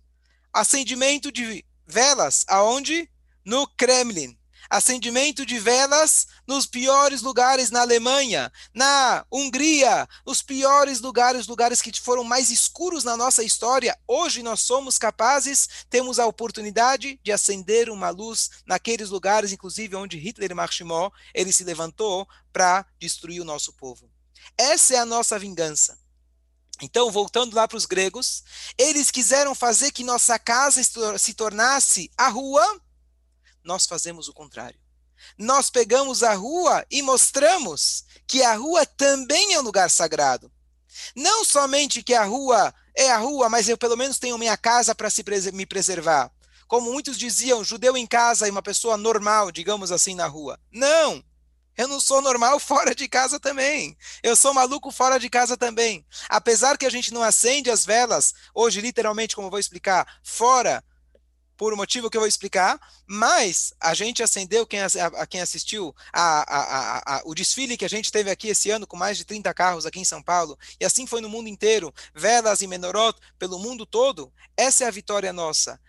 Acendimento 0.51 1.31
de 1.31 1.65
velas, 1.85 2.45
aonde? 2.47 3.09
No 3.45 3.67
Kremlin 3.67 4.38
acendimento 4.69 5.45
de 5.45 5.59
velas 5.59 6.27
nos 6.47 6.65
piores 6.65 7.21
lugares 7.21 7.69
na 7.69 7.81
Alemanha, 7.81 8.51
na 8.73 9.23
Hungria, 9.31 10.07
nos 10.25 10.41
piores 10.41 11.00
lugares, 11.00 11.45
lugares 11.45 11.81
que 11.81 11.91
foram 12.01 12.23
mais 12.23 12.50
escuros 12.50 13.03
na 13.03 13.15
nossa 13.15 13.43
história. 13.43 13.97
Hoje 14.07 14.41
nós 14.41 14.62
somos 14.62 14.97
capazes, 14.97 15.69
temos 15.91 16.17
a 16.17 16.25
oportunidade 16.25 17.19
de 17.23 17.31
acender 17.31 17.88
uma 17.89 18.09
luz 18.09 18.50
naqueles 18.65 19.09
lugares, 19.09 19.51
inclusive 19.51 19.95
onde 19.95 20.17
Hitler 20.17 20.55
marchimou, 20.55 21.13
ele 21.35 21.53
se 21.53 21.63
levantou 21.63 22.27
para 22.51 22.85
destruir 23.00 23.41
o 23.41 23.45
nosso 23.45 23.73
povo. 23.73 24.09
Essa 24.57 24.95
é 24.95 24.97
a 24.97 25.05
nossa 25.05 25.38
vingança. 25.38 26.02
Então, 26.81 27.11
voltando 27.11 27.55
lá 27.55 27.67
para 27.67 27.77
os 27.77 27.85
gregos, 27.85 28.43
eles 28.77 29.11
quiseram 29.11 29.55
fazer 29.55 29.91
que 29.91 30.03
nossa 30.03 30.37
casa 30.37 30.81
se 31.17 31.33
tornasse 31.33 32.11
a 32.17 32.27
rua 32.27 32.81
nós 33.63 33.85
fazemos 33.85 34.27
o 34.27 34.33
contrário. 34.33 34.79
Nós 35.37 35.69
pegamos 35.69 36.21
a 36.21 36.33
rua 36.33 36.85
e 36.91 37.01
mostramos 37.01 38.03
que 38.27 38.43
a 38.43 38.55
rua 38.55 38.85
também 38.85 39.53
é 39.53 39.59
um 39.59 39.63
lugar 39.63 39.89
sagrado. 39.89 40.51
Não 41.15 41.45
somente 41.45 42.03
que 42.03 42.13
a 42.13 42.25
rua 42.25 42.73
é 42.95 43.09
a 43.09 43.17
rua, 43.17 43.49
mas 43.49 43.69
eu 43.69 43.77
pelo 43.77 43.95
menos 43.95 44.19
tenho 44.19 44.37
minha 44.37 44.57
casa 44.57 44.93
para 44.93 45.09
me 45.53 45.65
preservar. 45.65 46.29
Como 46.67 46.91
muitos 46.91 47.17
diziam, 47.17 47.63
judeu 47.63 47.95
em 47.95 48.05
casa 48.05 48.47
e 48.47 48.51
uma 48.51 48.61
pessoa 48.61 48.97
normal, 48.97 49.51
digamos 49.51 49.91
assim, 49.91 50.13
na 50.13 50.27
rua. 50.27 50.59
Não! 50.71 51.23
Eu 51.77 51.87
não 51.87 51.99
sou 51.99 52.21
normal 52.21 52.59
fora 52.61 52.93
de 52.93 53.07
casa 53.07 53.39
também. 53.39 53.97
Eu 54.21 54.35
sou 54.35 54.53
maluco 54.53 54.91
fora 54.91 55.19
de 55.19 55.29
casa 55.29 55.57
também. 55.57 56.05
Apesar 56.29 56.77
que 56.77 56.85
a 56.85 56.89
gente 56.89 57.13
não 57.13 57.23
acende 57.23 57.69
as 57.69 57.85
velas, 57.85 58.33
hoje, 58.53 58.81
literalmente, 58.81 59.35
como 59.35 59.47
eu 59.47 59.51
vou 59.51 59.59
explicar, 59.59 60.19
fora 60.23 60.83
por 61.55 61.73
um 61.73 61.77
motivo 61.77 62.09
que 62.09 62.17
eu 62.17 62.21
vou 62.21 62.27
explicar, 62.27 62.79
mas 63.07 63.73
a 63.79 63.93
gente 63.93 64.23
acendeu, 64.23 64.65
quem, 64.65 64.81
a, 64.81 64.87
a 65.17 65.27
quem 65.27 65.39
assistiu 65.39 65.95
a, 66.11 67.17
a, 67.17 67.21
o 67.25 67.33
desfile 67.33 67.77
que 67.77 67.85
a 67.85 67.89
gente 67.89 68.11
teve 68.11 68.29
aqui 68.29 68.49
esse 68.49 68.69
ano, 68.69 68.87
com 68.87 68.97
mais 68.97 69.17
de 69.17 69.25
30 69.25 69.53
carros 69.53 69.85
aqui 69.85 69.99
em 69.99 70.05
São 70.05 70.21
Paulo, 70.21 70.57
e 70.79 70.85
assim 70.85 71.05
foi 71.05 71.21
no 71.21 71.29
mundo 71.29 71.47
inteiro, 71.47 71.93
velas 72.13 72.61
e 72.61 72.67
menorot 72.67 73.19
pelo 73.37 73.59
mundo 73.59 73.85
todo, 73.85 74.33
essa 74.57 74.83
é 74.83 74.87
a 74.87 74.91
vitória 74.91 75.31
nossa. 75.31 75.79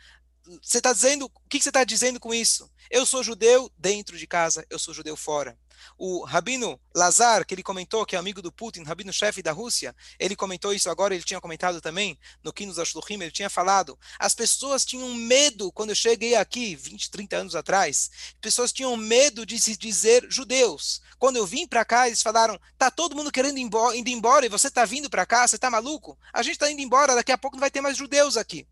Você 0.62 0.78
está 0.78 0.92
dizendo, 0.92 1.24
o 1.24 1.48
que 1.48 1.60
você 1.60 1.70
está 1.70 1.84
dizendo 1.84 2.20
com 2.20 2.34
isso? 2.34 2.70
Eu 2.90 3.06
sou 3.06 3.22
judeu 3.24 3.70
dentro 3.78 4.18
de 4.18 4.26
casa, 4.26 4.66
eu 4.68 4.78
sou 4.78 4.92
judeu 4.92 5.16
fora. 5.16 5.58
O 5.98 6.24
Rabino 6.24 6.78
Lazar, 6.94 7.44
que 7.46 7.54
ele 7.54 7.62
comentou, 7.62 8.04
que 8.06 8.16
é 8.16 8.18
amigo 8.18 8.40
do 8.40 8.52
Putin, 8.52 8.82
Rabino-chefe 8.82 9.42
da 9.42 9.52
Rússia, 9.52 9.94
ele 10.18 10.36
comentou 10.36 10.72
isso 10.72 10.90
agora, 10.90 11.14
ele 11.14 11.24
tinha 11.24 11.40
comentado 11.40 11.80
também, 11.80 12.18
no 12.42 12.52
Kinos 12.52 12.78
Ashluchim, 12.78 13.14
ele 13.14 13.30
tinha 13.30 13.50
falado, 13.50 13.98
as 14.18 14.34
pessoas 14.34 14.84
tinham 14.84 15.14
medo, 15.14 15.72
quando 15.72 15.90
eu 15.90 15.96
cheguei 15.96 16.34
aqui, 16.34 16.76
20, 16.76 17.10
30 17.10 17.36
anos 17.36 17.54
atrás, 17.54 18.10
pessoas 18.40 18.72
tinham 18.72 18.96
medo 18.96 19.44
de 19.44 19.60
se 19.60 19.76
dizer 19.76 20.26
judeus. 20.28 21.02
Quando 21.18 21.36
eu 21.36 21.46
vim 21.46 21.66
para 21.66 21.84
cá, 21.84 22.06
eles 22.06 22.22
falaram, 22.22 22.58
tá 22.76 22.90
todo 22.90 23.16
mundo 23.16 23.32
querendo 23.32 23.58
ir 23.58 23.62
embora, 23.62 23.96
indo 23.96 24.10
embora, 24.10 24.46
e 24.46 24.48
você 24.48 24.70
tá 24.70 24.84
vindo 24.84 25.08
para 25.08 25.26
cá, 25.26 25.46
você 25.46 25.58
tá 25.58 25.70
maluco? 25.70 26.18
A 26.32 26.42
gente 26.42 26.58
tá 26.58 26.70
indo 26.70 26.80
embora, 26.80 27.14
daqui 27.14 27.32
a 27.32 27.38
pouco 27.38 27.56
não 27.56 27.60
vai 27.60 27.70
ter 27.70 27.80
mais 27.80 27.96
judeus 27.96 28.36
aqui. 28.36 28.66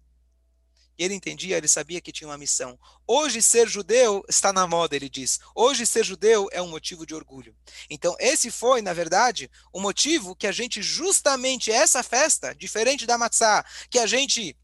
Ele 1.03 1.15
entendia, 1.15 1.57
ele 1.57 1.69
sabia 1.69 2.01
que 2.01 2.13
tinha 2.13 2.29
uma 2.29 2.39
missão. 2.39 2.79
Hoje 3.07 3.43
ser 3.43 3.69
judeu 3.69 4.25
está 4.29 4.53
na 4.53 4.67
moda, 4.67 4.95
ele 4.95 5.09
diz. 5.09 5.41
Hoje 5.55 5.87
ser 5.87 6.05
judeu 6.05 6.49
é 6.53 6.63
um 6.63 6.69
motivo 6.69 7.05
de 7.05 7.15
orgulho. 7.15 7.55
Então 7.91 8.17
esse 8.19 8.51
foi, 8.51 8.81
na 8.83 8.93
verdade, 8.93 9.51
o 9.73 9.81
motivo 9.81 10.37
que 10.37 10.47
a 10.47 10.53
gente 10.53 10.81
justamente 10.83 11.71
essa 11.71 12.03
festa, 12.03 12.55
diferente 12.55 13.07
da 13.07 13.19
matzá, 13.19 13.65
que 13.91 13.99
a 13.99 14.07
gente 14.07 14.57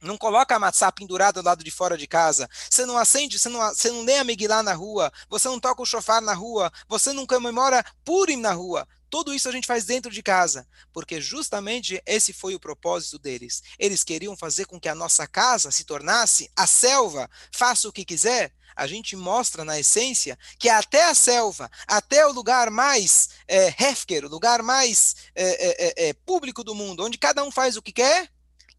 não 0.00 0.16
coloca 0.16 0.54
a 0.54 0.58
matzá 0.58 0.90
pendurada 0.90 1.42
do 1.42 1.46
lado 1.46 1.62
de 1.62 1.70
fora 1.70 1.96
de 1.96 2.06
casa. 2.06 2.48
Você 2.68 2.86
não 2.86 2.96
acende, 2.96 3.38
você 3.38 3.48
não, 3.48 3.60
você 3.60 3.90
não 3.90 4.02
lê 4.02 4.16
a 4.16 4.24
Megillah 4.24 4.62
na 4.62 4.72
rua. 4.72 5.12
Você 5.28 5.48
não 5.48 5.60
toca 5.60 5.82
o 5.82 5.86
chofar 5.86 6.22
na 6.22 6.32
rua. 6.32 6.72
Você 6.88 7.12
não 7.12 7.26
comemora 7.26 7.84
Purim 8.04 8.36
na 8.36 8.52
rua. 8.52 8.88
Tudo 9.10 9.34
isso 9.34 9.48
a 9.48 9.52
gente 9.52 9.66
faz 9.66 9.84
dentro 9.84 10.10
de 10.10 10.22
casa, 10.22 10.66
porque 10.92 11.20
justamente 11.20 12.00
esse 12.06 12.32
foi 12.32 12.54
o 12.54 12.60
propósito 12.60 13.18
deles. 13.18 13.60
Eles 13.76 14.04
queriam 14.04 14.36
fazer 14.36 14.66
com 14.66 14.78
que 14.78 14.88
a 14.88 14.94
nossa 14.94 15.26
casa 15.26 15.72
se 15.72 15.82
tornasse 15.84 16.48
a 16.54 16.64
selva, 16.64 17.28
faça 17.52 17.88
o 17.88 17.92
que 17.92 18.04
quiser. 18.04 18.52
A 18.76 18.86
gente 18.86 19.16
mostra 19.16 19.64
na 19.64 19.80
essência 19.80 20.38
que 20.58 20.68
até 20.68 21.04
a 21.04 21.14
selva, 21.14 21.68
até 21.88 22.24
o 22.24 22.32
lugar 22.32 22.70
mais 22.70 23.30
é, 23.48 23.66
hefker, 23.66 24.24
o 24.24 24.28
lugar 24.28 24.62
mais 24.62 25.16
é, 25.34 26.04
é, 26.04 26.08
é, 26.08 26.12
público 26.12 26.62
do 26.62 26.74
mundo, 26.74 27.04
onde 27.04 27.18
cada 27.18 27.42
um 27.42 27.50
faz 27.50 27.76
o 27.76 27.82
que 27.82 27.92
quer, 27.92 28.30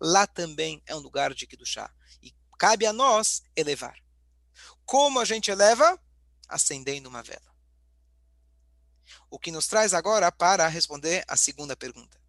lá 0.01 0.25
também 0.25 0.81
é 0.87 0.95
um 0.95 0.99
lugar 0.99 1.33
de 1.33 1.47
chá. 1.63 1.93
E 2.21 2.33
cabe 2.57 2.87
a 2.87 2.91
nós 2.91 3.43
elevar. 3.55 3.95
Como 4.83 5.19
a 5.19 5.25
gente 5.25 5.51
eleva? 5.51 5.97
Acendendo 6.49 7.07
uma 7.07 7.21
vela. 7.21 7.55
O 9.29 9.37
que 9.37 9.51
nos 9.51 9.67
traz 9.67 9.93
agora 9.93 10.31
para 10.31 10.67
responder 10.67 11.23
a 11.27 11.37
segunda 11.37 11.75
pergunta. 11.75 12.19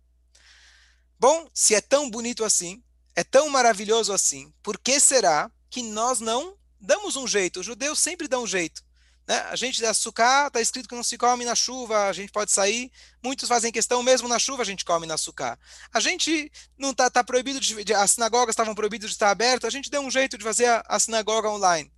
Bom, 1.18 1.48
se 1.54 1.74
é 1.74 1.80
tão 1.80 2.10
bonito 2.10 2.44
assim, 2.44 2.82
é 3.14 3.24
tão 3.24 3.48
maravilhoso 3.48 4.12
assim, 4.12 4.52
por 4.62 4.78
que 4.78 5.00
será 5.00 5.50
que 5.70 5.82
nós 5.82 6.20
não 6.20 6.58
damos 6.80 7.16
um 7.16 7.26
jeito? 7.26 7.60
Os 7.60 7.66
judeus 7.66 7.98
sempre 7.98 8.28
dão 8.28 8.42
um 8.42 8.46
jeito. 8.46 8.84
Né? 9.26 9.38
A 9.50 9.56
gente 9.56 9.78
de 9.78 9.86
açúcar 9.86 10.48
está 10.48 10.60
escrito 10.60 10.88
que 10.88 10.94
não 10.94 11.02
se 11.02 11.16
come 11.16 11.44
na 11.44 11.54
chuva, 11.54 12.08
a 12.08 12.12
gente 12.12 12.32
pode 12.32 12.50
sair. 12.50 12.90
Muitos 13.22 13.48
fazem 13.48 13.70
questão, 13.70 14.02
mesmo 14.02 14.28
na 14.28 14.38
chuva 14.38 14.62
a 14.62 14.66
gente 14.66 14.84
come 14.84 15.06
na 15.06 15.14
açúcar. 15.14 15.58
A 15.92 16.00
gente 16.00 16.50
não 16.76 16.90
está 16.90 17.08
tá 17.08 17.22
proibido 17.22 17.60
de, 17.60 17.84
de, 17.84 17.94
As 17.94 18.12
sinagogas 18.12 18.52
estavam 18.52 18.74
proibidas 18.74 19.10
de 19.10 19.14
estar 19.14 19.30
abertas, 19.30 19.68
a 19.68 19.70
gente 19.70 19.90
deu 19.90 20.00
um 20.00 20.10
jeito 20.10 20.36
de 20.36 20.44
fazer 20.44 20.66
a, 20.66 20.84
a 20.88 20.98
sinagoga 20.98 21.48
online. 21.48 21.92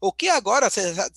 O 0.00 0.12
que 0.12 0.28
agora 0.28 0.68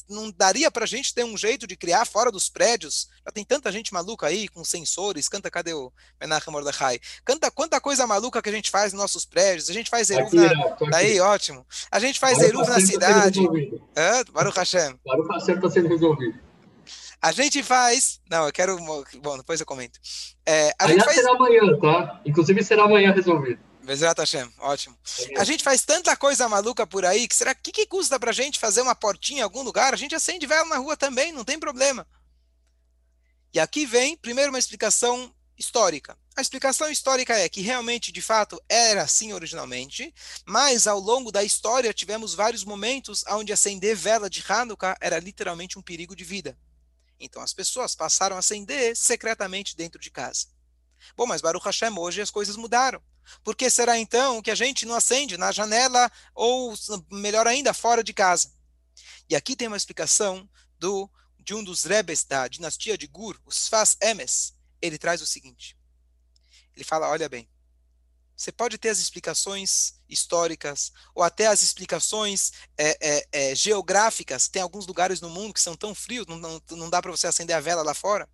não 0.09 0.31
daria 0.31 0.71
para 0.71 0.85
a 0.85 0.87
gente 0.87 1.13
ter 1.13 1.23
um 1.23 1.37
jeito 1.37 1.67
de 1.67 1.75
criar 1.75 2.03
fora 2.05 2.31
dos 2.31 2.49
prédios? 2.49 3.09
Já 3.23 3.31
tem 3.31 3.45
tanta 3.45 3.71
gente 3.71 3.93
maluca 3.93 4.25
aí 4.25 4.47
com 4.47 4.63
sensores. 4.63 5.29
Canta, 5.29 5.51
cadê 5.51 5.73
o 5.73 5.91
Menachem 6.19 6.51
Mordechai? 6.51 6.99
Canta 7.23 7.51
quanta 7.51 7.79
coisa 7.79 8.07
maluca 8.07 8.41
que 8.41 8.49
a 8.49 8.51
gente 8.51 8.71
faz 8.71 8.91
nos 8.91 9.01
nossos 9.01 9.23
prédios. 9.23 9.69
A 9.69 9.73
gente 9.73 9.89
faz 9.89 10.09
Eruv 10.09 10.33
na... 10.33 10.89
Daí, 10.89 11.19
ótimo. 11.19 11.65
A 11.91 11.99
gente 11.99 12.19
faz 12.19 12.39
Eruv 12.39 12.67
na 12.67 12.75
tá 12.75 12.81
cidade. 12.81 13.39
Hã? 13.95 14.23
Baruch 14.31 14.57
Hashem. 14.57 14.99
Baruch 15.05 15.31
Hashem 15.31 15.55
está 15.55 15.69
sendo 15.69 15.87
resolvido. 15.87 16.39
A 17.21 17.31
gente 17.31 17.61
faz. 17.61 18.19
Não, 18.27 18.47
eu 18.47 18.51
quero. 18.51 18.75
Bom, 19.21 19.37
depois 19.37 19.59
eu 19.59 19.65
comento. 19.65 19.99
É, 20.43 20.73
a 20.79 20.87
gente 20.87 21.03
faz... 21.03 21.17
será 21.17 21.33
amanhã, 21.33 21.79
tá? 21.79 22.19
Inclusive 22.25 22.63
será 22.63 22.85
amanhã 22.85 23.11
resolvido. 23.11 23.59
Bezerra 23.83 24.13
Hashem, 24.17 24.51
ótimo. 24.59 24.97
A 25.37 25.43
gente 25.43 25.63
faz 25.63 25.83
tanta 25.83 26.15
coisa 26.15 26.47
maluca 26.47 26.85
por 26.85 27.03
aí 27.05 27.27
que 27.27 27.35
será 27.35 27.53
que, 27.55 27.71
que 27.71 27.87
custa 27.87 28.19
pra 28.19 28.31
gente 28.31 28.59
fazer 28.59 28.81
uma 28.81 28.95
portinha 28.95 29.39
em 29.39 29.43
algum 29.43 29.63
lugar? 29.63 29.93
A 29.93 29.97
gente 29.97 30.15
acende 30.15 30.45
vela 30.45 30.65
na 30.65 30.77
rua 30.77 30.95
também, 30.95 31.31
não 31.31 31.43
tem 31.43 31.59
problema. 31.59 32.07
E 33.53 33.59
aqui 33.59 33.85
vem, 33.85 34.15
primeiro, 34.15 34.51
uma 34.51 34.59
explicação 34.59 35.33
histórica. 35.57 36.17
A 36.35 36.41
explicação 36.41 36.89
histórica 36.89 37.37
é 37.37 37.49
que 37.49 37.61
realmente, 37.61 38.11
de 38.11 38.21
fato, 38.21 38.61
era 38.69 39.03
assim 39.03 39.33
originalmente, 39.33 40.13
mas 40.45 40.87
ao 40.87 40.99
longo 40.99 41.31
da 41.31 41.43
história 41.43 41.93
tivemos 41.93 42.33
vários 42.33 42.63
momentos 42.63 43.23
onde 43.29 43.51
acender 43.51 43.95
vela 43.95 44.29
de 44.29 44.43
Hanukkah 44.47 44.95
era 45.01 45.19
literalmente 45.19 45.77
um 45.77 45.81
perigo 45.81 46.15
de 46.15 46.23
vida. 46.23 46.57
Então 47.19 47.41
as 47.41 47.53
pessoas 47.53 47.93
passaram 47.93 48.35
a 48.35 48.39
acender 48.39 48.95
secretamente 48.95 49.75
dentro 49.75 49.99
de 49.99 50.09
casa. 50.09 50.47
Bom, 51.15 51.25
mas 51.25 51.41
Baruch 51.41 51.65
Hashem, 51.65 51.97
hoje 51.97 52.21
as 52.21 52.31
coisas 52.31 52.55
mudaram. 52.55 53.01
Por 53.43 53.55
que 53.55 53.69
será 53.69 53.97
então 53.97 54.41
que 54.41 54.51
a 54.51 54.55
gente 54.55 54.85
não 54.85 54.95
acende 54.95 55.37
na 55.37 55.51
janela 55.51 56.11
ou, 56.33 56.73
melhor 57.11 57.47
ainda, 57.47 57.73
fora 57.73 58.03
de 58.03 58.13
casa? 58.13 58.51
E 59.29 59.35
aqui 59.35 59.55
tem 59.55 59.67
uma 59.67 59.77
explicação 59.77 60.49
do, 60.77 61.09
de 61.39 61.53
um 61.53 61.63
dos 61.63 61.83
rebes 61.83 62.23
da 62.23 62.47
dinastia 62.47 62.97
de 62.97 63.07
Gur, 63.07 63.39
os 63.45 63.55
Sfas 63.55 63.97
Emes. 64.01 64.53
Ele 64.81 64.97
traz 64.97 65.21
o 65.21 65.25
seguinte. 65.25 65.77
Ele 66.75 66.83
fala, 66.83 67.09
olha 67.09 67.29
bem, 67.29 67.49
você 68.41 68.51
pode 68.51 68.77
ter 68.79 68.89
as 68.89 68.97
explicações 68.97 70.01
históricas 70.09 70.91
ou 71.13 71.21
até 71.21 71.45
as 71.45 71.61
explicações 71.61 72.51
é, 72.75 72.97
é, 72.99 73.27
é, 73.31 73.55
geográficas. 73.55 74.47
Tem 74.47 74.61
alguns 74.61 74.87
lugares 74.87 75.21
no 75.21 75.29
mundo 75.29 75.53
que 75.53 75.61
são 75.61 75.75
tão 75.75 75.93
frios, 75.93 76.25
não, 76.25 76.37
não, 76.37 76.61
não 76.71 76.89
dá 76.89 77.01
para 77.01 77.11
você 77.11 77.27
acender 77.27 77.55
a 77.55 77.59
vela 77.59 77.83
lá 77.83 77.93
fora. 77.93 78.27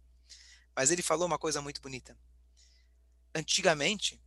Mas 0.74 0.92
ele 0.92 1.02
falou 1.02 1.28
uma 1.28 1.38
coisa 1.38 1.62
muito 1.62 1.82
bonita. 1.82 2.18
Antigamente, 3.36 4.18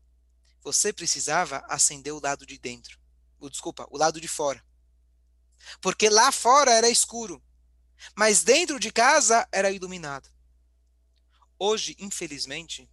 você 0.62 0.92
precisava 0.92 1.64
acender 1.68 2.12
o 2.12 2.20
lado 2.20 2.46
de 2.46 2.59
dentro. 2.59 2.99
O, 3.38 3.49
desculpa, 3.49 3.87
o 3.90 3.96
lado 3.96 4.20
de 4.20 4.29
fora. 4.29 4.62
Porque 5.81 6.09
lá 6.09 6.31
fora 6.33 6.73
era 6.73 6.88
escuro, 6.88 7.42
mas 8.14 8.42
dentro 8.42 8.79
de 8.79 8.90
casa 8.90 9.46
era 9.53 9.70
iluminado. 9.70 10.29
Hoje, 11.59 11.94
infelizmente, 11.99 12.90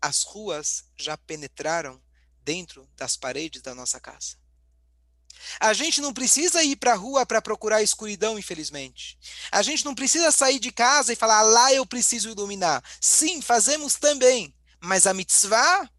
as 0.00 0.22
ruas 0.22 0.84
já 0.96 1.16
penetraram 1.16 2.02
dentro 2.42 2.88
das 2.96 3.16
paredes 3.16 3.60
da 3.60 3.74
nossa 3.74 4.00
casa. 4.00 4.36
A 5.60 5.72
gente 5.72 6.00
não 6.00 6.12
precisa 6.12 6.62
ir 6.62 6.76
para 6.76 6.92
a 6.92 6.96
rua 6.96 7.26
para 7.26 7.42
procurar 7.42 7.82
escuridão, 7.82 8.38
infelizmente. 8.38 9.18
A 9.50 9.62
gente 9.62 9.84
não 9.84 9.94
precisa 9.94 10.30
sair 10.30 10.58
de 10.58 10.72
casa 10.72 11.12
e 11.12 11.16
falar, 11.16 11.42
lá 11.42 11.72
eu 11.72 11.84
preciso 11.86 12.30
iluminar. 12.30 12.82
Sim, 13.00 13.42
fazemos 13.42 13.94
também. 13.94 14.54
Mas 14.80 15.06
a 15.06 15.14
mitzvah 15.14 15.90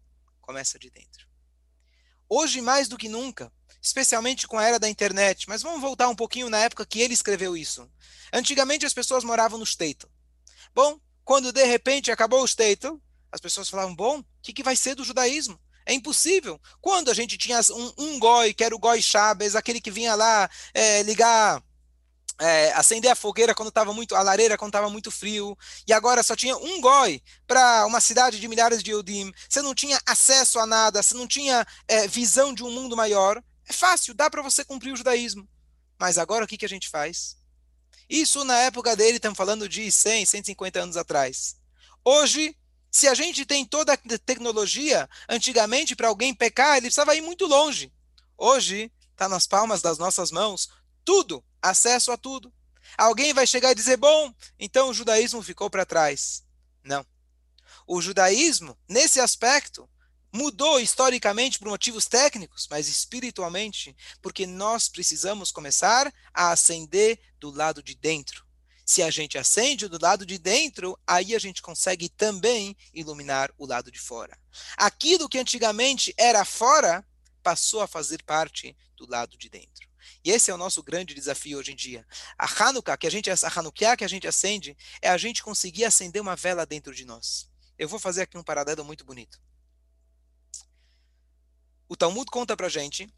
começa 0.48 0.78
de 0.78 0.88
dentro. 0.88 1.28
Hoje, 2.26 2.62
mais 2.62 2.88
do 2.88 2.96
que 2.96 3.06
nunca, 3.06 3.52
especialmente 3.82 4.48
com 4.48 4.58
a 4.58 4.64
era 4.64 4.78
da 4.78 4.88
internet, 4.88 5.46
mas 5.46 5.60
vamos 5.60 5.82
voltar 5.82 6.08
um 6.08 6.14
pouquinho 6.14 6.48
na 6.48 6.58
época 6.58 6.86
que 6.86 7.02
ele 7.02 7.12
escreveu 7.12 7.54
isso. 7.54 7.86
Antigamente 8.32 8.86
as 8.86 8.94
pessoas 8.94 9.24
moravam 9.24 9.58
no 9.58 9.66
Statel. 9.66 10.10
Bom, 10.74 10.98
quando 11.22 11.52
de 11.52 11.62
repente 11.64 12.10
acabou 12.10 12.42
o 12.42 12.48
Statel, 12.48 12.98
as 13.30 13.42
pessoas 13.42 13.68
falavam: 13.68 13.94
bom, 13.94 14.20
o 14.20 14.24
que, 14.40 14.54
que 14.54 14.62
vai 14.62 14.74
ser 14.74 14.94
do 14.94 15.04
judaísmo? 15.04 15.60
É 15.84 15.92
impossível. 15.92 16.58
Quando 16.80 17.10
a 17.10 17.14
gente 17.14 17.36
tinha 17.36 17.60
um, 17.70 17.92
um 17.98 18.18
goi, 18.18 18.54
que 18.54 18.64
era 18.64 18.74
o 18.74 18.78
goi 18.78 19.02
Chabes, 19.02 19.54
aquele 19.54 19.82
que 19.82 19.90
vinha 19.90 20.14
lá 20.14 20.48
é, 20.72 21.02
ligar 21.02 21.62
é, 22.38 22.72
acender 22.72 23.10
a 23.10 23.16
fogueira 23.16 23.54
quando 23.54 23.68
estava 23.68 23.92
muito, 23.92 24.14
a 24.14 24.22
lareira 24.22 24.56
quando 24.56 24.70
estava 24.70 24.88
muito 24.88 25.10
frio, 25.10 25.56
e 25.86 25.92
agora 25.92 26.22
só 26.22 26.36
tinha 26.36 26.56
um 26.56 26.80
goi 26.80 27.22
para 27.46 27.86
uma 27.86 28.00
cidade 28.00 28.38
de 28.38 28.48
milhares 28.48 28.82
de 28.82 28.90
Eudim, 28.90 29.32
você 29.48 29.60
não 29.60 29.74
tinha 29.74 30.00
acesso 30.06 30.58
a 30.58 30.66
nada, 30.66 31.02
você 31.02 31.14
não 31.14 31.26
tinha 31.26 31.66
é, 31.86 32.06
visão 32.06 32.54
de 32.54 32.62
um 32.62 32.70
mundo 32.70 32.96
maior, 32.96 33.42
é 33.68 33.72
fácil, 33.72 34.14
dá 34.14 34.30
para 34.30 34.42
você 34.42 34.64
cumprir 34.64 34.92
o 34.92 34.96
judaísmo. 34.96 35.48
Mas 35.98 36.16
agora 36.16 36.44
o 36.44 36.48
que, 36.48 36.56
que 36.56 36.64
a 36.64 36.68
gente 36.68 36.88
faz? 36.88 37.36
Isso 38.08 38.44
na 38.44 38.56
época 38.58 38.96
dele, 38.96 39.16
estamos 39.16 39.36
falando 39.36 39.68
de 39.68 39.90
100, 39.90 40.24
150 40.24 40.80
anos 40.80 40.96
atrás. 40.96 41.56
Hoje, 42.04 42.56
se 42.90 43.06
a 43.06 43.14
gente 43.14 43.44
tem 43.44 43.66
toda 43.66 43.92
a 43.92 43.98
tecnologia, 44.24 45.08
antigamente 45.28 45.94
para 45.94 46.08
alguém 46.08 46.32
pecar, 46.32 46.76
ele 46.76 46.86
precisava 46.86 47.14
ir 47.14 47.20
muito 47.20 47.46
longe. 47.46 47.92
Hoje, 48.36 48.90
está 49.12 49.28
nas 49.28 49.46
palmas 49.46 49.82
das 49.82 49.98
nossas 49.98 50.30
mãos, 50.30 50.70
tudo 51.08 51.42
acesso 51.62 52.12
a 52.12 52.18
tudo. 52.18 52.52
Alguém 52.98 53.32
vai 53.32 53.46
chegar 53.46 53.70
e 53.70 53.74
dizer: 53.74 53.96
bom, 53.96 54.30
então 54.58 54.90
o 54.90 54.92
judaísmo 54.92 55.42
ficou 55.42 55.70
para 55.70 55.86
trás. 55.86 56.44
Não. 56.84 57.02
O 57.86 58.02
judaísmo, 58.02 58.78
nesse 58.86 59.18
aspecto, 59.18 59.88
mudou 60.30 60.78
historicamente 60.78 61.58
por 61.58 61.68
motivos 61.68 62.04
técnicos, 62.04 62.68
mas 62.70 62.88
espiritualmente, 62.88 63.96
porque 64.20 64.46
nós 64.46 64.86
precisamos 64.86 65.50
começar 65.50 66.12
a 66.34 66.50
acender 66.50 67.18
do 67.40 67.50
lado 67.50 67.82
de 67.82 67.94
dentro. 67.94 68.46
Se 68.84 69.02
a 69.02 69.10
gente 69.10 69.38
acende 69.38 69.88
do 69.88 69.98
lado 69.98 70.26
de 70.26 70.36
dentro, 70.36 70.94
aí 71.06 71.34
a 71.34 71.38
gente 71.38 71.62
consegue 71.62 72.10
também 72.10 72.76
iluminar 72.92 73.50
o 73.56 73.64
lado 73.64 73.90
de 73.90 73.98
fora. 73.98 74.38
Aquilo 74.76 75.26
que 75.26 75.38
antigamente 75.38 76.12
era 76.18 76.44
fora, 76.44 77.02
passou 77.42 77.80
a 77.80 77.88
fazer 77.88 78.22
parte 78.24 78.76
do 78.94 79.08
lado 79.08 79.38
de 79.38 79.48
dentro. 79.48 79.87
E 80.24 80.30
esse 80.30 80.50
é 80.50 80.54
o 80.54 80.58
nosso 80.58 80.82
grande 80.82 81.14
desafio 81.14 81.58
hoje 81.58 81.72
em 81.72 81.76
dia. 81.76 82.06
A 82.38 82.46
Hanukkah, 82.46 82.96
que 82.96 83.06
a 83.06 83.10
gente, 83.10 83.30
a 83.30 83.36
Hanukkah 83.54 83.96
que 83.96 84.04
a 84.04 84.08
gente 84.08 84.26
acende, 84.26 84.76
é 85.00 85.08
a 85.08 85.16
gente 85.16 85.42
conseguir 85.42 85.84
acender 85.84 86.20
uma 86.20 86.36
vela 86.36 86.66
dentro 86.66 86.94
de 86.94 87.04
nós. 87.04 87.50
Eu 87.78 87.88
vou 87.88 87.98
fazer 87.98 88.22
aqui 88.22 88.36
um 88.36 88.42
paralelo 88.42 88.84
muito 88.84 89.04
bonito. 89.04 89.40
O 91.88 91.96
Talmud 91.96 92.30
conta 92.30 92.56
pra 92.56 92.68
gente 92.68 93.08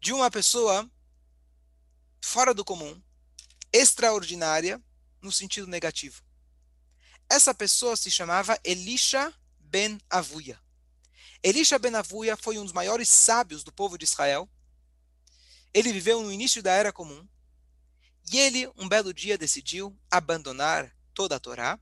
de 0.00 0.12
uma 0.12 0.30
pessoa 0.30 0.90
fora 2.20 2.52
do 2.52 2.64
comum, 2.64 3.00
extraordinária, 3.72 4.82
no 5.22 5.30
sentido 5.30 5.66
negativo. 5.66 6.22
Essa 7.28 7.54
pessoa 7.54 7.96
se 7.96 8.10
chamava 8.10 8.58
Elisha 8.64 9.32
ben 9.58 10.00
Avuya. 10.08 10.60
Elisha 11.42 11.78
ben 11.78 11.94
Avuya 11.94 12.36
foi 12.36 12.58
um 12.58 12.64
dos 12.64 12.72
maiores 12.72 13.08
sábios 13.08 13.62
do 13.62 13.72
povo 13.72 13.98
de 13.98 14.04
Israel 14.04 14.48
ele 15.76 15.92
viveu 15.92 16.22
no 16.22 16.32
início 16.32 16.62
da 16.62 16.72
Era 16.72 16.90
Comum 16.90 17.28
e 18.32 18.38
ele, 18.38 18.66
um 18.78 18.88
belo 18.88 19.12
dia, 19.12 19.36
decidiu 19.36 19.94
abandonar 20.10 20.90
toda 21.12 21.36
a 21.36 21.38
Torá. 21.38 21.78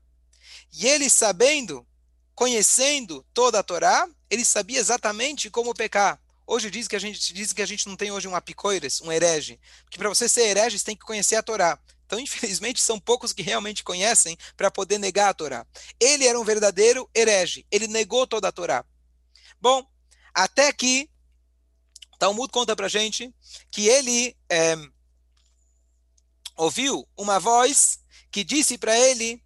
E 0.73 0.85
ele, 0.85 1.09
sabendo, 1.09 1.87
conhecendo 2.35 3.25
toda 3.33 3.59
a 3.59 3.63
Torá, 3.63 4.05
ele 4.29 4.43
sabia 4.43 4.81
exatamente 4.81 5.49
como 5.49 5.73
pecar. 5.73 6.21
Hoje 6.45 6.69
diz 6.69 6.89
que 6.89 6.95
a 6.97 6.99
gente 6.99 7.33
diz 7.33 7.53
que 7.53 7.61
a 7.61 7.65
gente 7.65 7.87
não 7.87 7.95
tem 7.95 8.11
hoje 8.11 8.27
um 8.27 8.35
apicoires, 8.35 8.99
um 8.99 9.11
herege, 9.11 9.59
porque 9.85 9.97
para 9.97 10.09
você 10.09 10.27
ser 10.27 10.41
herege 10.41 10.77
você 10.77 10.85
tem 10.85 10.95
que 10.97 11.05
conhecer 11.05 11.37
a 11.37 11.41
Torá. 11.41 11.79
Então, 12.05 12.19
infelizmente, 12.19 12.81
são 12.81 12.99
poucos 12.99 13.31
que 13.31 13.41
realmente 13.41 13.81
conhecem 13.81 14.37
para 14.57 14.69
poder 14.69 14.97
negar 14.97 15.29
a 15.29 15.33
Torá. 15.33 15.65
Ele 15.97 16.27
era 16.27 16.37
um 16.37 16.43
verdadeiro 16.43 17.09
herege, 17.15 17.65
ele 17.71 17.87
negou 17.87 18.27
toda 18.27 18.49
a 18.49 18.51
Torá. 18.51 18.83
Bom, 19.61 19.87
até 20.33 20.73
que 20.73 21.09
Talmud 22.17 22.51
conta 22.51 22.75
para 22.75 22.87
gente 22.87 23.33
que 23.71 23.87
ele 23.87 24.35
é, 24.49 24.75
ouviu 26.55 27.07
uma 27.17 27.39
voz 27.39 27.99
que 28.31 28.43
disse 28.43 28.77
para 28.77 28.97
ele: 28.97 29.43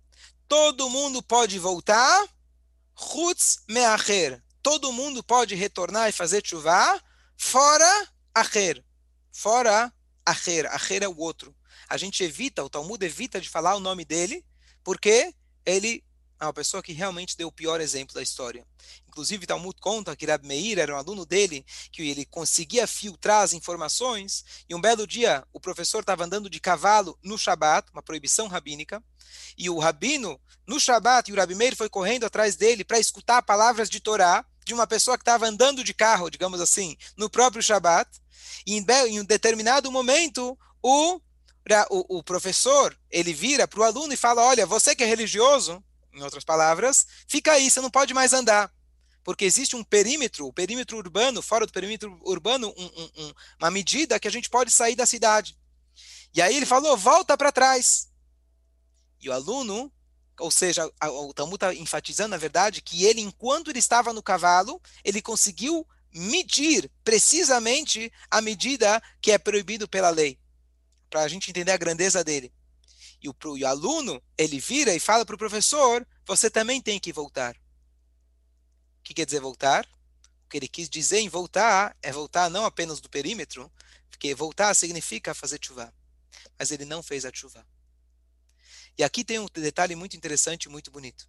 todo 0.47 0.89
mundo 0.89 1.21
pode 1.21 1.57
voltar, 1.59 2.27
Chutz 2.95 3.63
meacher. 3.67 4.43
Todo 4.61 4.91
mundo 4.91 5.23
pode 5.23 5.55
retornar 5.55 6.09
e 6.09 6.11
fazer 6.11 6.45
chuva, 6.45 7.01
fora 7.37 8.07
acher. 8.33 8.83
Fora 9.31 9.91
acher. 10.25 10.65
Acher 10.67 11.01
é 11.01 11.07
o 11.07 11.17
outro. 11.17 11.55
A 11.87 11.97
gente 11.97 12.23
evita, 12.23 12.63
o 12.63 12.69
Talmud 12.69 13.03
evita 13.03 13.39
de 13.39 13.49
falar 13.49 13.75
o 13.75 13.79
nome 13.79 14.03
dele, 14.03 14.45
porque 14.83 15.33
ele 15.65 16.03
é 16.39 16.45
uma 16.45 16.53
pessoa 16.53 16.83
que 16.83 16.93
realmente 16.93 17.37
deu 17.37 17.47
o 17.47 17.51
pior 17.51 17.81
exemplo 17.81 18.13
da 18.13 18.21
história. 18.21 18.65
Inclusive, 19.19 19.45
Talmud 19.45 19.75
conta 19.81 20.15
que 20.15 20.25
Rab 20.25 20.47
Meir 20.47 20.79
era 20.79 20.95
um 20.95 20.97
aluno 20.97 21.25
dele, 21.25 21.65
que 21.91 22.09
ele 22.09 22.23
conseguia 22.23 22.87
filtrar 22.87 23.41
as 23.41 23.51
informações, 23.51 24.45
e 24.69 24.73
um 24.73 24.79
belo 24.79 25.05
dia 25.05 25.45
o 25.51 25.59
professor 25.59 25.99
estava 25.99 26.23
andando 26.23 26.49
de 26.49 26.57
cavalo 26.57 27.19
no 27.21 27.37
Shabat, 27.37 27.91
uma 27.91 28.01
proibição 28.01 28.47
rabínica, 28.47 29.03
e 29.57 29.69
o 29.69 29.77
rabino, 29.77 30.39
no 30.65 30.79
Shabat, 30.79 31.29
e 31.29 31.33
o 31.33 31.35
Rab 31.35 31.53
Meir 31.53 31.75
foi 31.75 31.89
correndo 31.89 32.25
atrás 32.25 32.55
dele 32.55 32.85
para 32.85 32.97
escutar 32.97 33.41
palavras 33.41 33.89
de 33.89 33.99
Torá, 33.99 34.45
de 34.63 34.73
uma 34.73 34.87
pessoa 34.87 35.17
que 35.17 35.23
estava 35.23 35.45
andando 35.45 35.83
de 35.83 35.93
carro, 35.93 36.29
digamos 36.29 36.61
assim, 36.61 36.95
no 37.17 37.29
próprio 37.29 37.61
Shabat, 37.61 38.09
e 38.65 38.77
em, 38.77 39.19
um 39.19 39.25
determinado 39.25 39.91
momento, 39.91 40.57
o, 40.81 41.19
o, 41.89 42.19
o 42.19 42.23
professor, 42.23 42.97
ele 43.11 43.33
vira 43.33 43.67
para 43.67 43.81
o 43.81 43.83
aluno 43.83 44.13
e 44.13 44.17
fala, 44.17 44.43
olha, 44.43 44.65
você 44.65 44.95
que 44.95 45.03
é 45.03 45.05
religioso, 45.05 45.83
em 46.13 46.23
outras 46.23 46.45
palavras, 46.45 47.05
fica 47.27 47.51
aí, 47.51 47.69
você 47.69 47.81
não 47.81 47.91
pode 47.91 48.13
mais 48.13 48.31
andar. 48.31 48.71
Porque 49.23 49.45
existe 49.45 49.75
um 49.75 49.83
perímetro, 49.83 50.47
o 50.47 50.53
perímetro 50.53 50.97
urbano, 50.97 51.41
fora 51.41 51.65
do 51.65 51.73
perímetro 51.73 52.19
urbano, 52.23 52.73
um, 52.77 52.85
um, 52.85 53.09
um, 53.17 53.33
uma 53.59 53.69
medida 53.69 54.19
que 54.19 54.27
a 54.27 54.31
gente 54.31 54.49
pode 54.49 54.71
sair 54.71 54.95
da 54.95 55.05
cidade. 55.05 55.57
E 56.33 56.41
aí 56.41 56.55
ele 56.55 56.65
falou, 56.65 56.95
volta 56.97 57.37
para 57.37 57.51
trás. 57.51 58.09
E 59.21 59.29
o 59.29 59.33
aluno, 59.33 59.91
ou 60.39 60.49
seja, 60.49 60.89
o 61.03 61.33
Talmud 61.33 61.55
está 61.55 61.73
enfatizando, 61.73 62.29
na 62.29 62.37
verdade, 62.37 62.81
que 62.81 63.05
ele, 63.05 63.21
enquanto 63.21 63.69
ele 63.69 63.79
estava 63.79 64.13
no 64.13 64.23
cavalo, 64.23 64.81
ele 65.03 65.21
conseguiu 65.21 65.85
medir 66.13 66.89
precisamente 67.03 68.11
a 68.31 68.41
medida 68.41 69.01
que 69.21 69.31
é 69.31 69.37
proibido 69.37 69.87
pela 69.87 70.09
lei, 70.09 70.39
para 71.09 71.21
a 71.21 71.27
gente 71.27 71.49
entender 71.49 71.71
a 71.71 71.77
grandeza 71.77 72.23
dele. 72.23 72.51
E 73.21 73.27
o, 73.27 73.35
e 73.57 73.63
o 73.63 73.67
aluno, 73.67 74.21
ele 74.37 74.59
vira 74.59 74.95
e 74.95 74.99
fala 74.99 75.25
para 75.25 75.35
o 75.35 75.37
professor, 75.37 76.07
você 76.25 76.49
também 76.49 76.81
tem 76.81 76.99
que 76.99 77.11
voltar. 77.11 77.55
Que 79.09 79.13
quer 79.15 79.25
dizer 79.25 79.39
voltar? 79.39 79.89
O 80.45 80.49
que 80.49 80.57
ele 80.57 80.67
quis 80.67 80.87
dizer 80.87 81.17
em 81.17 81.27
voltar 81.27 81.97
é 81.99 82.11
voltar 82.11 82.47
não 82.47 82.63
apenas 82.63 82.99
do 82.99 83.09
perímetro, 83.09 83.71
porque 84.07 84.35
voltar 84.35 84.71
significa 84.75 85.33
fazer 85.33 85.57
chuva. 85.59 85.91
Mas 86.59 86.69
ele 86.69 86.85
não 86.85 87.01
fez 87.01 87.25
a 87.25 87.33
chuva. 87.33 87.65
E 88.95 89.03
aqui 89.03 89.23
tem 89.23 89.39
um 89.39 89.47
detalhe 89.47 89.95
muito 89.95 90.15
interessante 90.15 90.65
e 90.65 90.69
muito 90.69 90.91
bonito. 90.91 91.27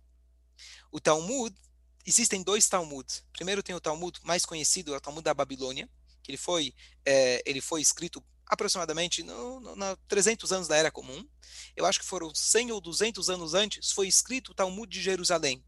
O 0.93 1.01
Talmud, 1.01 1.57
existem 2.05 2.43
dois 2.43 2.69
Talmuds. 2.69 3.25
Primeiro 3.33 3.63
tem 3.63 3.75
o 3.75 3.81
Talmud 3.81 4.21
mais 4.25 4.45
conhecido, 4.45 4.93
é 4.93 4.99
o 4.99 5.01
Talmud 5.01 5.25
da 5.25 5.33
Babilônia, 5.33 5.89
que 6.23 6.33
ele 6.33 6.37
foi, 6.37 6.75
é, 7.07 7.43
ele 7.47 7.63
foi 7.63 7.81
escrito 7.81 8.23
aproximadamente 8.45 9.23
no, 9.23 9.59
no, 9.59 9.75
no 9.75 9.97
300 10.07 10.53
anos 10.53 10.69
da 10.69 10.77
Era 10.77 10.91
Comum. 10.91 11.27
Eu 11.75 11.87
acho 11.87 11.99
que 11.99 12.05
foram 12.05 12.31
100 12.35 12.73
ou 12.73 12.81
200 12.83 13.31
anos 13.31 13.55
antes, 13.55 13.91
foi 13.91 14.07
escrito 14.07 14.53
o 14.53 14.55
Talmud 14.55 14.87
de 14.87 15.01
Jerusalém. 15.01 15.65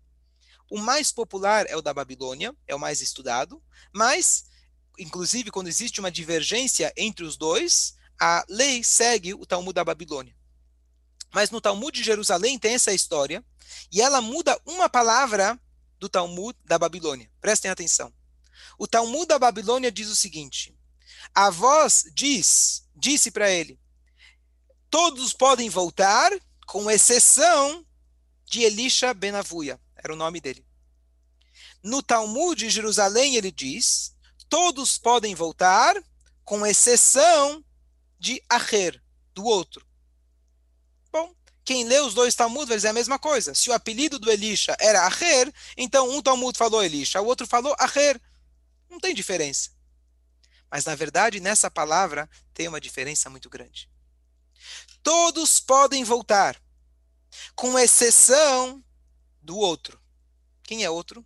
O 0.72 0.78
mais 0.78 1.12
popular 1.12 1.66
é 1.68 1.76
o 1.76 1.82
da 1.82 1.92
Babilônia, 1.92 2.56
é 2.66 2.74
o 2.74 2.80
mais 2.80 3.02
estudado, 3.02 3.62
mas, 3.92 4.46
inclusive, 4.98 5.50
quando 5.50 5.66
existe 5.66 6.00
uma 6.00 6.11
divergência 6.11 6.90
entre 6.96 7.26
os 7.26 7.37
dois, 7.37 7.94
a 8.18 8.42
lei 8.48 8.82
segue 8.82 9.35
o 9.35 9.44
Talmud 9.44 9.74
da 9.74 9.85
Babilônia. 9.85 10.35
Mas 11.30 11.50
no 11.50 11.61
Talmud 11.61 11.94
de 11.94 12.02
Jerusalém 12.02 12.58
tem 12.58 12.72
essa 12.72 12.90
história, 12.90 13.44
e 13.92 14.00
ela 14.00 14.22
muda 14.22 14.58
uma 14.64 14.88
palavra 14.88 15.61
do 15.98 16.08
Talmud 16.08 16.58
da 16.64 16.78
Babilônia. 16.78 17.30
Prestem 17.38 17.70
atenção. 17.70 18.11
O 18.78 18.88
Talmud 18.88 19.26
da 19.26 19.38
Babilônia 19.38 19.92
diz 19.92 20.08
o 20.08 20.16
seguinte: 20.16 20.74
a 21.35 21.50
voz 21.50 22.06
diz, 22.14 22.88
disse 22.96 23.30
para 23.30 23.50
ele: 23.50 23.78
todos 24.88 25.35
podem 25.35 25.68
voltar, 25.68 26.32
com 26.66 26.90
exceção 26.90 27.85
de 28.46 28.62
Elisha 28.62 29.12
Benavuia, 29.12 29.78
era 30.03 30.12
o 30.12 30.17
nome 30.17 30.41
dele. 30.41 30.67
No 31.83 32.03
Talmud 32.03 32.59
de 32.59 32.71
Jerusalém 32.71 33.37
ele 33.37 33.51
diz: 33.51 34.15
todos 34.49 34.99
podem 34.99 35.35
voltar, 35.35 35.95
com 36.45 36.67
exceção 36.67 37.65
de 38.19 38.43
Acher, 38.49 39.03
do 39.35 39.45
outro. 39.45 39.87
Bom, 41.11 41.35
quem 41.65 41.85
lê 41.85 42.01
os 42.01 42.15
dois 42.15 42.35
Talmud 42.35 42.67
vai 42.67 42.77
dizer 42.77 42.88
a 42.88 42.93
mesma 42.93 43.19
coisa. 43.19 43.55
Se 43.55 43.71
o 43.71 43.73
apelido 43.73 44.19
do 44.19 44.31
Elisha 44.31 44.77
era 44.81 45.07
Acher, 45.07 45.53
então 45.77 46.11
um 46.11 46.23
Talmud 46.23 46.57
falou 46.57 46.83
Elisha, 46.83 47.21
o 47.21 47.27
outro 47.27 47.47
falou 47.47 47.75
Acher. 47.79 48.21
Não 48.88 49.01
tem 49.01 49.15
diferença. 49.15 49.71
Mas, 50.71 50.85
na 50.85 50.95
verdade, 50.95 51.41
nessa 51.41 51.71
palavra 51.71 52.29
tem 52.55 52.67
uma 52.67 52.81
diferença 52.81 53.29
muito 53.29 53.51
grande. 53.51 53.91
Todos 55.03 55.61
podem 55.61 56.05
voltar, 56.05 56.61
com 57.55 57.79
exceção 57.79 58.83
do 59.42 59.57
outro. 59.57 60.00
Quem 60.62 60.85
é 60.85 60.90
outro? 60.90 61.24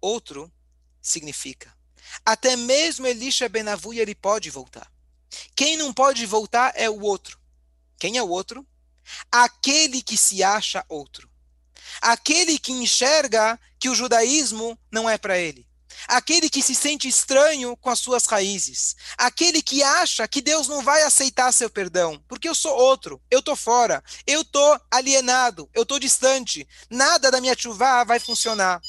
Outro 0.00 0.52
significa. 1.00 1.76
Até 2.24 2.56
mesmo 2.56 3.06
Elisha 3.06 3.48
Benavuia 3.48 4.02
ele 4.02 4.14
pode 4.14 4.50
voltar. 4.50 4.90
Quem 5.54 5.76
não 5.76 5.92
pode 5.92 6.24
voltar 6.26 6.72
é 6.74 6.88
o 6.88 7.00
outro. 7.00 7.38
Quem 7.98 8.16
é 8.16 8.22
o 8.22 8.28
outro? 8.28 8.66
Aquele 9.30 10.02
que 10.02 10.16
se 10.16 10.42
acha 10.42 10.84
outro. 10.88 11.30
Aquele 12.00 12.58
que 12.58 12.72
enxerga 12.72 13.58
que 13.78 13.88
o 13.88 13.94
judaísmo 13.94 14.78
não 14.90 15.08
é 15.08 15.18
para 15.18 15.38
ele 15.38 15.67
aquele 16.06 16.48
que 16.48 16.62
se 16.62 16.74
sente 16.74 17.08
estranho 17.08 17.76
com 17.76 17.90
as 17.90 17.98
suas 17.98 18.26
raízes, 18.26 18.94
aquele 19.16 19.62
que 19.62 19.82
acha 19.82 20.28
que 20.28 20.40
Deus 20.40 20.68
não 20.68 20.82
vai 20.82 21.02
aceitar 21.02 21.52
seu 21.52 21.70
perdão, 21.70 22.22
porque 22.28 22.48
eu 22.48 22.54
sou 22.54 22.76
outro, 22.76 23.20
eu 23.30 23.42
tô 23.42 23.56
fora, 23.56 24.02
eu 24.26 24.44
tô 24.44 24.80
alienado, 24.90 25.68
eu 25.74 25.84
tô 25.84 25.98
distante, 25.98 26.68
nada 26.90 27.30
da 27.30 27.40
minha 27.40 27.56
chuva 27.56 28.04
vai 28.04 28.20
funcionar. 28.20 28.80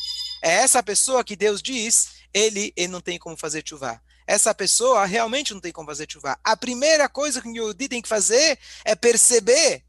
É 0.43 0.49
essa 0.55 0.83
pessoa 0.83 1.23
que 1.23 1.35
Deus 1.35 1.61
diz, 1.61 2.09
ele, 2.33 2.73
ele 2.75 2.87
não 2.87 3.01
tem 3.01 3.17
como 3.17 3.37
fazer 3.37 3.63
chuva. 3.65 4.01
Essa 4.27 4.53
pessoa 4.53 5.05
realmente 5.05 5.53
não 5.53 5.61
tem 5.61 5.71
como 5.71 5.87
fazer 5.87 6.07
chuva. 6.09 6.39
A 6.43 6.55
primeira 6.55 7.09
coisa 7.09 7.41
que 7.41 7.49
o 7.49 7.55
Yodi 7.55 7.89
tem 7.89 8.01
que 8.01 8.07
fazer 8.07 8.59
é 8.85 8.95
perceber 8.95 9.83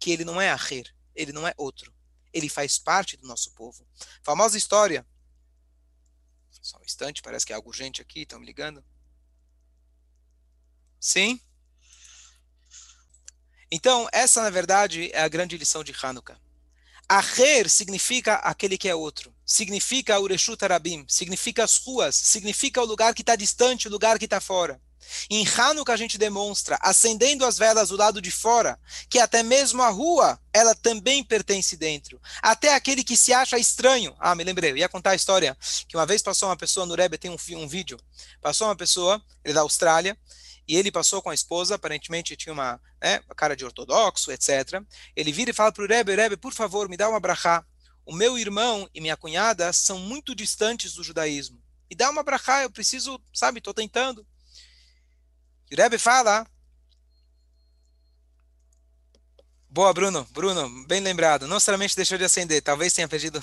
que 0.00 0.10
ele 0.10 0.24
não 0.24 0.40
é 0.40 0.50
Aher, 0.50 0.92
ele 1.14 1.32
não 1.32 1.46
é 1.46 1.54
outro. 1.56 1.94
Ele 2.32 2.48
faz 2.48 2.76
parte 2.76 3.16
do 3.16 3.28
nosso 3.28 3.54
povo. 3.54 3.86
Famosa 4.22 4.58
história 4.58 5.06
Só 6.64 6.78
um 6.78 6.82
instante, 6.82 7.20
parece 7.20 7.44
que 7.44 7.52
é 7.52 7.56
algo 7.56 7.68
urgente 7.68 8.00
aqui, 8.00 8.22
estão 8.22 8.40
me 8.40 8.46
ligando. 8.46 8.82
Sim? 10.98 11.38
Então, 13.70 14.08
essa, 14.10 14.42
na 14.42 14.48
verdade, 14.48 15.10
é 15.12 15.20
a 15.20 15.28
grande 15.28 15.58
lição 15.58 15.84
de 15.84 15.94
Hanukkah. 16.02 16.40
Aher 17.06 17.68
significa 17.68 18.36
aquele 18.36 18.78
que 18.78 18.88
é 18.88 18.94
outro. 18.94 19.36
Significa 19.44 20.18
o 20.18 20.26
Reshut 20.26 20.64
Arabim. 20.64 21.04
Significa 21.06 21.62
as 21.62 21.76
ruas. 21.76 22.16
Significa 22.16 22.80
o 22.80 22.86
lugar 22.86 23.14
que 23.14 23.20
está 23.20 23.36
distante, 23.36 23.86
o 23.86 23.90
lugar 23.90 24.18
que 24.18 24.24
está 24.24 24.40
fora. 24.40 24.80
Em 25.30 25.46
Hanukkah 25.46 25.92
a 25.92 25.96
gente 25.96 26.18
demonstra, 26.18 26.78
acendendo 26.80 27.44
as 27.44 27.58
velas 27.58 27.88
do 27.88 27.96
lado 27.96 28.20
de 28.20 28.30
fora, 28.30 28.78
que 29.08 29.18
até 29.18 29.42
mesmo 29.42 29.82
a 29.82 29.88
rua, 29.88 30.38
ela 30.52 30.74
também 30.74 31.22
pertence 31.24 31.76
dentro. 31.76 32.20
Até 32.42 32.74
aquele 32.74 33.02
que 33.02 33.16
se 33.16 33.32
acha 33.32 33.58
estranho. 33.58 34.14
Ah, 34.18 34.34
me 34.34 34.44
lembrei, 34.44 34.72
eu 34.72 34.76
ia 34.76 34.88
contar 34.88 35.10
a 35.10 35.14
história 35.14 35.56
que 35.88 35.96
uma 35.96 36.06
vez 36.06 36.22
passou 36.22 36.48
uma 36.48 36.56
pessoa 36.56 36.86
no 36.86 36.94
Rebbe, 36.94 37.18
tem 37.18 37.30
um, 37.30 37.36
um 37.56 37.68
vídeo, 37.68 37.98
passou 38.40 38.66
uma 38.68 38.76
pessoa, 38.76 39.22
ele 39.44 39.52
é 39.52 39.54
da 39.54 39.60
Austrália, 39.60 40.16
e 40.66 40.76
ele 40.76 40.90
passou 40.90 41.20
com 41.20 41.30
a 41.30 41.34
esposa, 41.34 41.74
aparentemente 41.74 42.36
tinha 42.36 42.52
uma, 42.52 42.80
né, 43.02 43.20
uma 43.26 43.34
cara 43.34 43.54
de 43.54 43.64
ortodoxo, 43.64 44.32
etc. 44.32 44.82
Ele 45.14 45.32
vira 45.32 45.50
e 45.50 45.54
fala 45.54 45.70
para 45.70 45.84
o 45.84 45.86
Rebbe, 45.86 46.14
Rebbe, 46.14 46.36
por 46.36 46.52
favor, 46.52 46.88
me 46.88 46.96
dá 46.96 47.08
uma 47.08 47.20
brachá. 47.20 47.64
O 48.06 48.14
meu 48.14 48.38
irmão 48.38 48.88
e 48.94 49.00
minha 49.00 49.16
cunhada 49.16 49.72
são 49.72 49.98
muito 49.98 50.34
distantes 50.34 50.94
do 50.94 51.04
judaísmo. 51.04 51.62
Me 51.90 51.96
dá 51.96 52.10
uma 52.10 52.22
brachá, 52.22 52.62
eu 52.62 52.70
preciso, 52.70 53.20
sabe, 53.32 53.58
estou 53.58 53.74
tentando. 53.74 54.26
Rebbe 55.74 55.98
fala... 55.98 56.46
Boa, 59.68 59.92
Bruno. 59.92 60.24
Bruno, 60.30 60.86
bem 60.86 61.00
lembrado. 61.00 61.48
Não 61.48 61.56
necessariamente 61.56 61.96
deixou 61.96 62.16
de 62.16 62.24
acender, 62.24 62.62
talvez 62.62 62.92
tenha 62.92 63.08
perdido. 63.08 63.42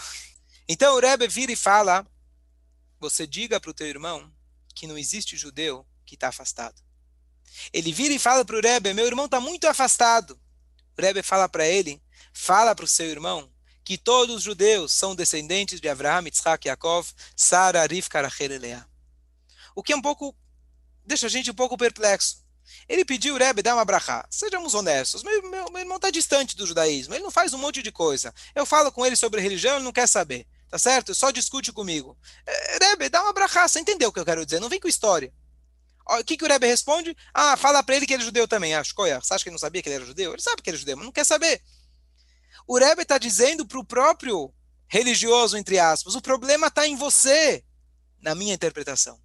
Então 0.67 0.95
o 0.95 0.99
Rebbe 0.99 1.27
vira 1.27 1.51
e 1.51 1.57
fala, 1.57 2.07
você 2.99 3.27
diga 3.27 3.59
para 3.59 3.71
o 3.71 3.73
teu 3.73 3.87
irmão 3.87 4.31
que 4.73 4.87
não 4.87 4.97
existe 4.97 5.35
judeu 5.35 5.85
que 6.05 6.15
está 6.15 6.29
afastado. 6.29 6.81
Ele 7.73 7.91
vira 7.91 8.13
e 8.13 8.19
fala 8.19 8.45
para 8.45 8.55
o 8.55 8.61
Rebbe, 8.61 8.93
meu 8.93 9.05
irmão 9.05 9.25
está 9.25 9.41
muito 9.41 9.67
afastado. 9.67 10.39
O 10.97 11.01
Rebbe 11.01 11.21
fala 11.21 11.49
para 11.49 11.67
ele, 11.67 12.01
fala 12.33 12.73
para 12.73 12.85
o 12.85 12.87
seu 12.87 13.07
irmão, 13.07 13.51
que 13.83 13.97
todos 13.97 14.37
os 14.37 14.43
judeus 14.43 14.93
são 14.93 15.13
descendentes 15.15 15.81
de 15.81 15.89
Abraham, 15.89 16.23
Yitzhak, 16.25 16.67
Yaakov, 16.67 17.11
Sara, 17.35 17.85
Rivka, 17.85 18.21
Rachel 18.21 18.53
e. 18.53 18.87
O 19.75 19.83
que 19.83 19.91
é 19.91 19.95
um 19.95 20.01
pouco, 20.01 20.33
deixa 21.11 21.27
a 21.27 21.29
gente 21.29 21.51
um 21.51 21.53
pouco 21.53 21.77
perplexo. 21.77 22.41
Ele 22.87 23.03
pediu 23.03 23.37
Rebbe 23.37 23.61
dar 23.61 23.75
uma 23.75 23.83
brachá. 23.83 24.25
Sejamos 24.29 24.73
honestos, 24.73 25.23
meu, 25.23 25.41
meu, 25.49 25.69
meu 25.69 25.79
irmão 25.81 25.97
está 25.97 26.09
distante 26.09 26.55
do 26.55 26.65
judaísmo, 26.65 27.13
ele 27.13 27.23
não 27.23 27.31
faz 27.31 27.53
um 27.53 27.57
monte 27.57 27.83
de 27.83 27.91
coisa. 27.91 28.33
Eu 28.55 28.65
falo 28.65 28.91
com 28.91 29.05
ele 29.05 29.15
sobre 29.15 29.41
religião, 29.41 29.75
ele 29.75 29.83
não 29.83 29.91
quer 29.91 30.07
saber. 30.07 30.47
Tá 30.69 30.79
certo? 30.79 31.13
Só 31.13 31.31
discute 31.31 31.73
comigo. 31.73 32.17
É, 32.47 32.77
Rebbe, 32.81 33.09
dá 33.09 33.21
uma 33.21 33.33
brachá. 33.33 33.67
Você 33.67 33.81
entendeu 33.81 34.07
o 34.07 34.13
que 34.13 34.21
eu 34.21 34.25
quero 34.25 34.45
dizer? 34.45 34.61
Não 34.61 34.69
vem 34.69 34.79
com 34.79 34.87
história. 34.87 35.33
O 36.07 36.23
que, 36.23 36.37
que 36.37 36.45
o 36.45 36.47
Rebbe 36.47 36.65
responde? 36.65 37.15
Ah, 37.33 37.57
fala 37.57 37.83
para 37.83 37.97
ele 37.97 38.05
que 38.05 38.13
ele 38.13 38.23
é 38.23 38.25
judeu 38.25 38.47
também. 38.47 38.73
Ah, 38.73 38.81
Shkoya, 38.81 39.19
você 39.19 39.33
acha 39.33 39.43
que 39.43 39.49
ele 39.49 39.55
não 39.55 39.59
sabia 39.59 39.81
que 39.81 39.89
ele 39.89 39.95
era 39.95 40.05
judeu? 40.05 40.31
Ele 40.31 40.41
sabe 40.41 40.61
que 40.61 40.69
ele 40.69 40.77
é 40.77 40.79
judeu, 40.79 40.95
mas 40.95 41.05
não 41.05 41.11
quer 41.11 41.25
saber. 41.25 41.61
O 42.65 42.77
Rebbe 42.77 43.01
está 43.01 43.17
dizendo 43.17 43.65
para 43.65 43.79
o 43.79 43.83
próprio 43.83 44.53
religioso, 44.87 45.57
entre 45.57 45.77
aspas, 45.77 46.15
o 46.15 46.21
problema 46.21 46.67
está 46.67 46.87
em 46.87 46.95
você, 46.95 47.65
na 48.21 48.33
minha 48.33 48.53
interpretação. 48.53 49.19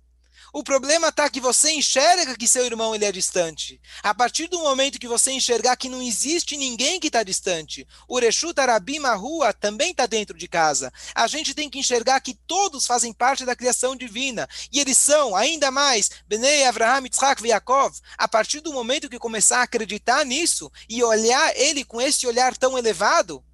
O 0.59 0.65
problema 0.65 1.09
está 1.09 1.29
que 1.29 1.39
você 1.39 1.71
enxerga 1.73 2.35
que 2.35 2.49
seu 2.49 2.65
irmão 2.65 2.95
ele 2.95 3.05
é 3.05 3.13
distante. 3.13 3.79
A 4.03 4.15
partir 4.15 4.47
do 4.47 4.59
momento 4.61 4.99
que 4.99 5.07
você 5.07 5.31
enxergar 5.31 5.77
que 5.77 5.87
não 5.87 6.01
existe 6.01 6.57
ninguém 6.57 6.99
que 6.99 7.09
está 7.09 7.23
distante, 7.23 7.87
o 8.09 8.19
Reshut 8.19 8.59
Arabim 8.59 9.01
Rua 9.01 9.53
também 9.53 9.91
está 9.91 10.07
dentro 10.07 10.35
de 10.39 10.49
casa. 10.49 10.91
A 11.15 11.27
gente 11.27 11.53
tem 11.53 11.69
que 11.69 11.79
enxergar 11.79 12.23
que 12.23 12.33
todos 12.33 12.87
fazem 12.87 13.13
parte 13.13 13.45
da 13.45 13.55
criação 13.55 13.95
divina. 13.95 14.49
E 14.73 14.81
eles 14.81 14.97
são, 14.97 15.37
ainda 15.37 15.71
mais, 15.71 16.09
Benei, 16.27 16.65
Avraham, 16.65 17.05
Yitzhak 17.05 17.47
Yaakov. 17.47 18.01
A 18.17 18.27
partir 18.27 18.61
do 18.63 18.73
momento 18.73 19.11
que 19.11 19.19
começar 19.19 19.59
a 19.59 19.65
acreditar 19.65 20.25
nisso 20.25 20.73
e 20.89 21.05
olhar 21.05 21.55
ele 21.55 21.85
com 21.85 22.01
esse 22.01 22.27
olhar 22.27 22.57
tão 22.57 22.79
elevado, 22.79 23.45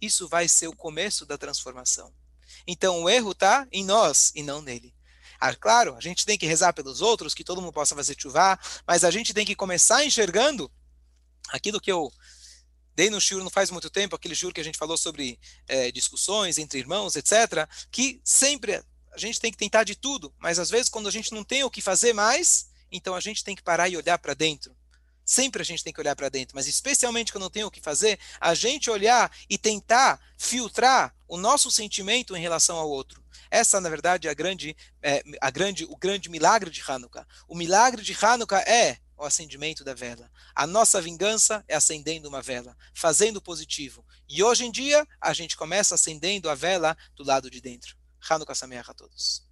isso 0.00 0.26
vai 0.26 0.48
ser 0.48 0.66
o 0.66 0.74
começo 0.74 1.26
da 1.26 1.36
transformação. 1.36 2.10
Então 2.66 3.02
o 3.02 3.10
erro 3.10 3.32
está 3.32 3.68
em 3.70 3.84
nós 3.84 4.32
e 4.34 4.42
não 4.42 4.62
nele. 4.62 4.95
Ah, 5.40 5.54
claro, 5.54 5.94
a 5.94 6.00
gente 6.00 6.24
tem 6.24 6.38
que 6.38 6.46
rezar 6.46 6.72
pelos 6.72 7.00
outros, 7.00 7.34
que 7.34 7.44
todo 7.44 7.60
mundo 7.60 7.72
possa 7.72 7.94
fazer 7.94 8.16
chuva, 8.18 8.58
mas 8.86 9.04
a 9.04 9.10
gente 9.10 9.34
tem 9.34 9.46
que 9.46 9.54
começar 9.54 10.04
enxergando 10.04 10.70
aquilo 11.52 11.80
que 11.80 11.90
eu 11.90 12.10
dei 12.94 13.10
no 13.10 13.20
shiur 13.20 13.44
não 13.44 13.50
faz 13.50 13.70
muito 13.70 13.90
tempo, 13.90 14.16
aquele 14.16 14.34
shiur 14.34 14.52
que 14.52 14.60
a 14.60 14.64
gente 14.64 14.78
falou 14.78 14.96
sobre 14.96 15.38
é, 15.68 15.92
discussões 15.92 16.56
entre 16.56 16.78
irmãos, 16.78 17.14
etc., 17.14 17.68
que 17.90 18.20
sempre 18.24 18.82
a 19.12 19.18
gente 19.18 19.38
tem 19.38 19.50
que 19.50 19.58
tentar 19.58 19.84
de 19.84 19.94
tudo, 19.94 20.34
mas 20.38 20.58
às 20.58 20.70
vezes 20.70 20.88
quando 20.88 21.06
a 21.06 21.12
gente 21.12 21.32
não 21.32 21.44
tem 21.44 21.62
o 21.62 21.70
que 21.70 21.82
fazer 21.82 22.14
mais, 22.14 22.68
então 22.90 23.14
a 23.14 23.20
gente 23.20 23.44
tem 23.44 23.54
que 23.54 23.62
parar 23.62 23.88
e 23.88 23.96
olhar 23.96 24.18
para 24.18 24.34
dentro. 24.34 24.74
Sempre 25.28 25.60
a 25.60 25.64
gente 25.64 25.82
tem 25.82 25.92
que 25.92 26.00
olhar 26.00 26.14
para 26.14 26.28
dentro, 26.28 26.54
mas 26.54 26.68
especialmente 26.68 27.32
quando 27.32 27.42
não 27.42 27.50
tem 27.50 27.64
o 27.64 27.70
que 27.70 27.80
fazer, 27.80 28.16
a 28.40 28.54
gente 28.54 28.88
olhar 28.88 29.28
e 29.50 29.58
tentar 29.58 30.20
filtrar 30.38 31.12
o 31.26 31.36
nosso 31.36 31.68
sentimento 31.68 32.36
em 32.36 32.40
relação 32.40 32.76
ao 32.76 32.88
outro. 32.88 33.20
Essa, 33.50 33.80
na 33.80 33.88
verdade, 33.88 34.28
é 34.28 34.30
a 34.30 34.34
grande, 34.34 34.76
é, 35.02 35.24
a 35.40 35.50
grande, 35.50 35.84
o 35.84 35.96
grande 35.96 36.30
milagre 36.30 36.70
de 36.70 36.80
Hanukkah. 36.86 37.26
O 37.48 37.56
milagre 37.56 38.02
de 38.02 38.16
Hanukkah 38.24 38.60
é 38.60 38.98
o 39.18 39.24
acendimento 39.24 39.82
da 39.82 39.94
vela. 39.94 40.30
A 40.54 40.64
nossa 40.64 41.00
vingança 41.00 41.64
é 41.66 41.74
acendendo 41.74 42.28
uma 42.28 42.40
vela, 42.40 42.76
fazendo 42.94 43.42
positivo. 43.42 44.04
E 44.28 44.44
hoje 44.44 44.64
em 44.64 44.70
dia, 44.70 45.06
a 45.20 45.32
gente 45.32 45.56
começa 45.56 45.96
acendendo 45.96 46.48
a 46.48 46.54
vela 46.54 46.96
do 47.16 47.24
lado 47.24 47.50
de 47.50 47.60
dentro. 47.60 47.96
Hanukkah 48.28 48.54
Sameach 48.54 48.90
a 48.90 48.94
todos. 48.94 49.45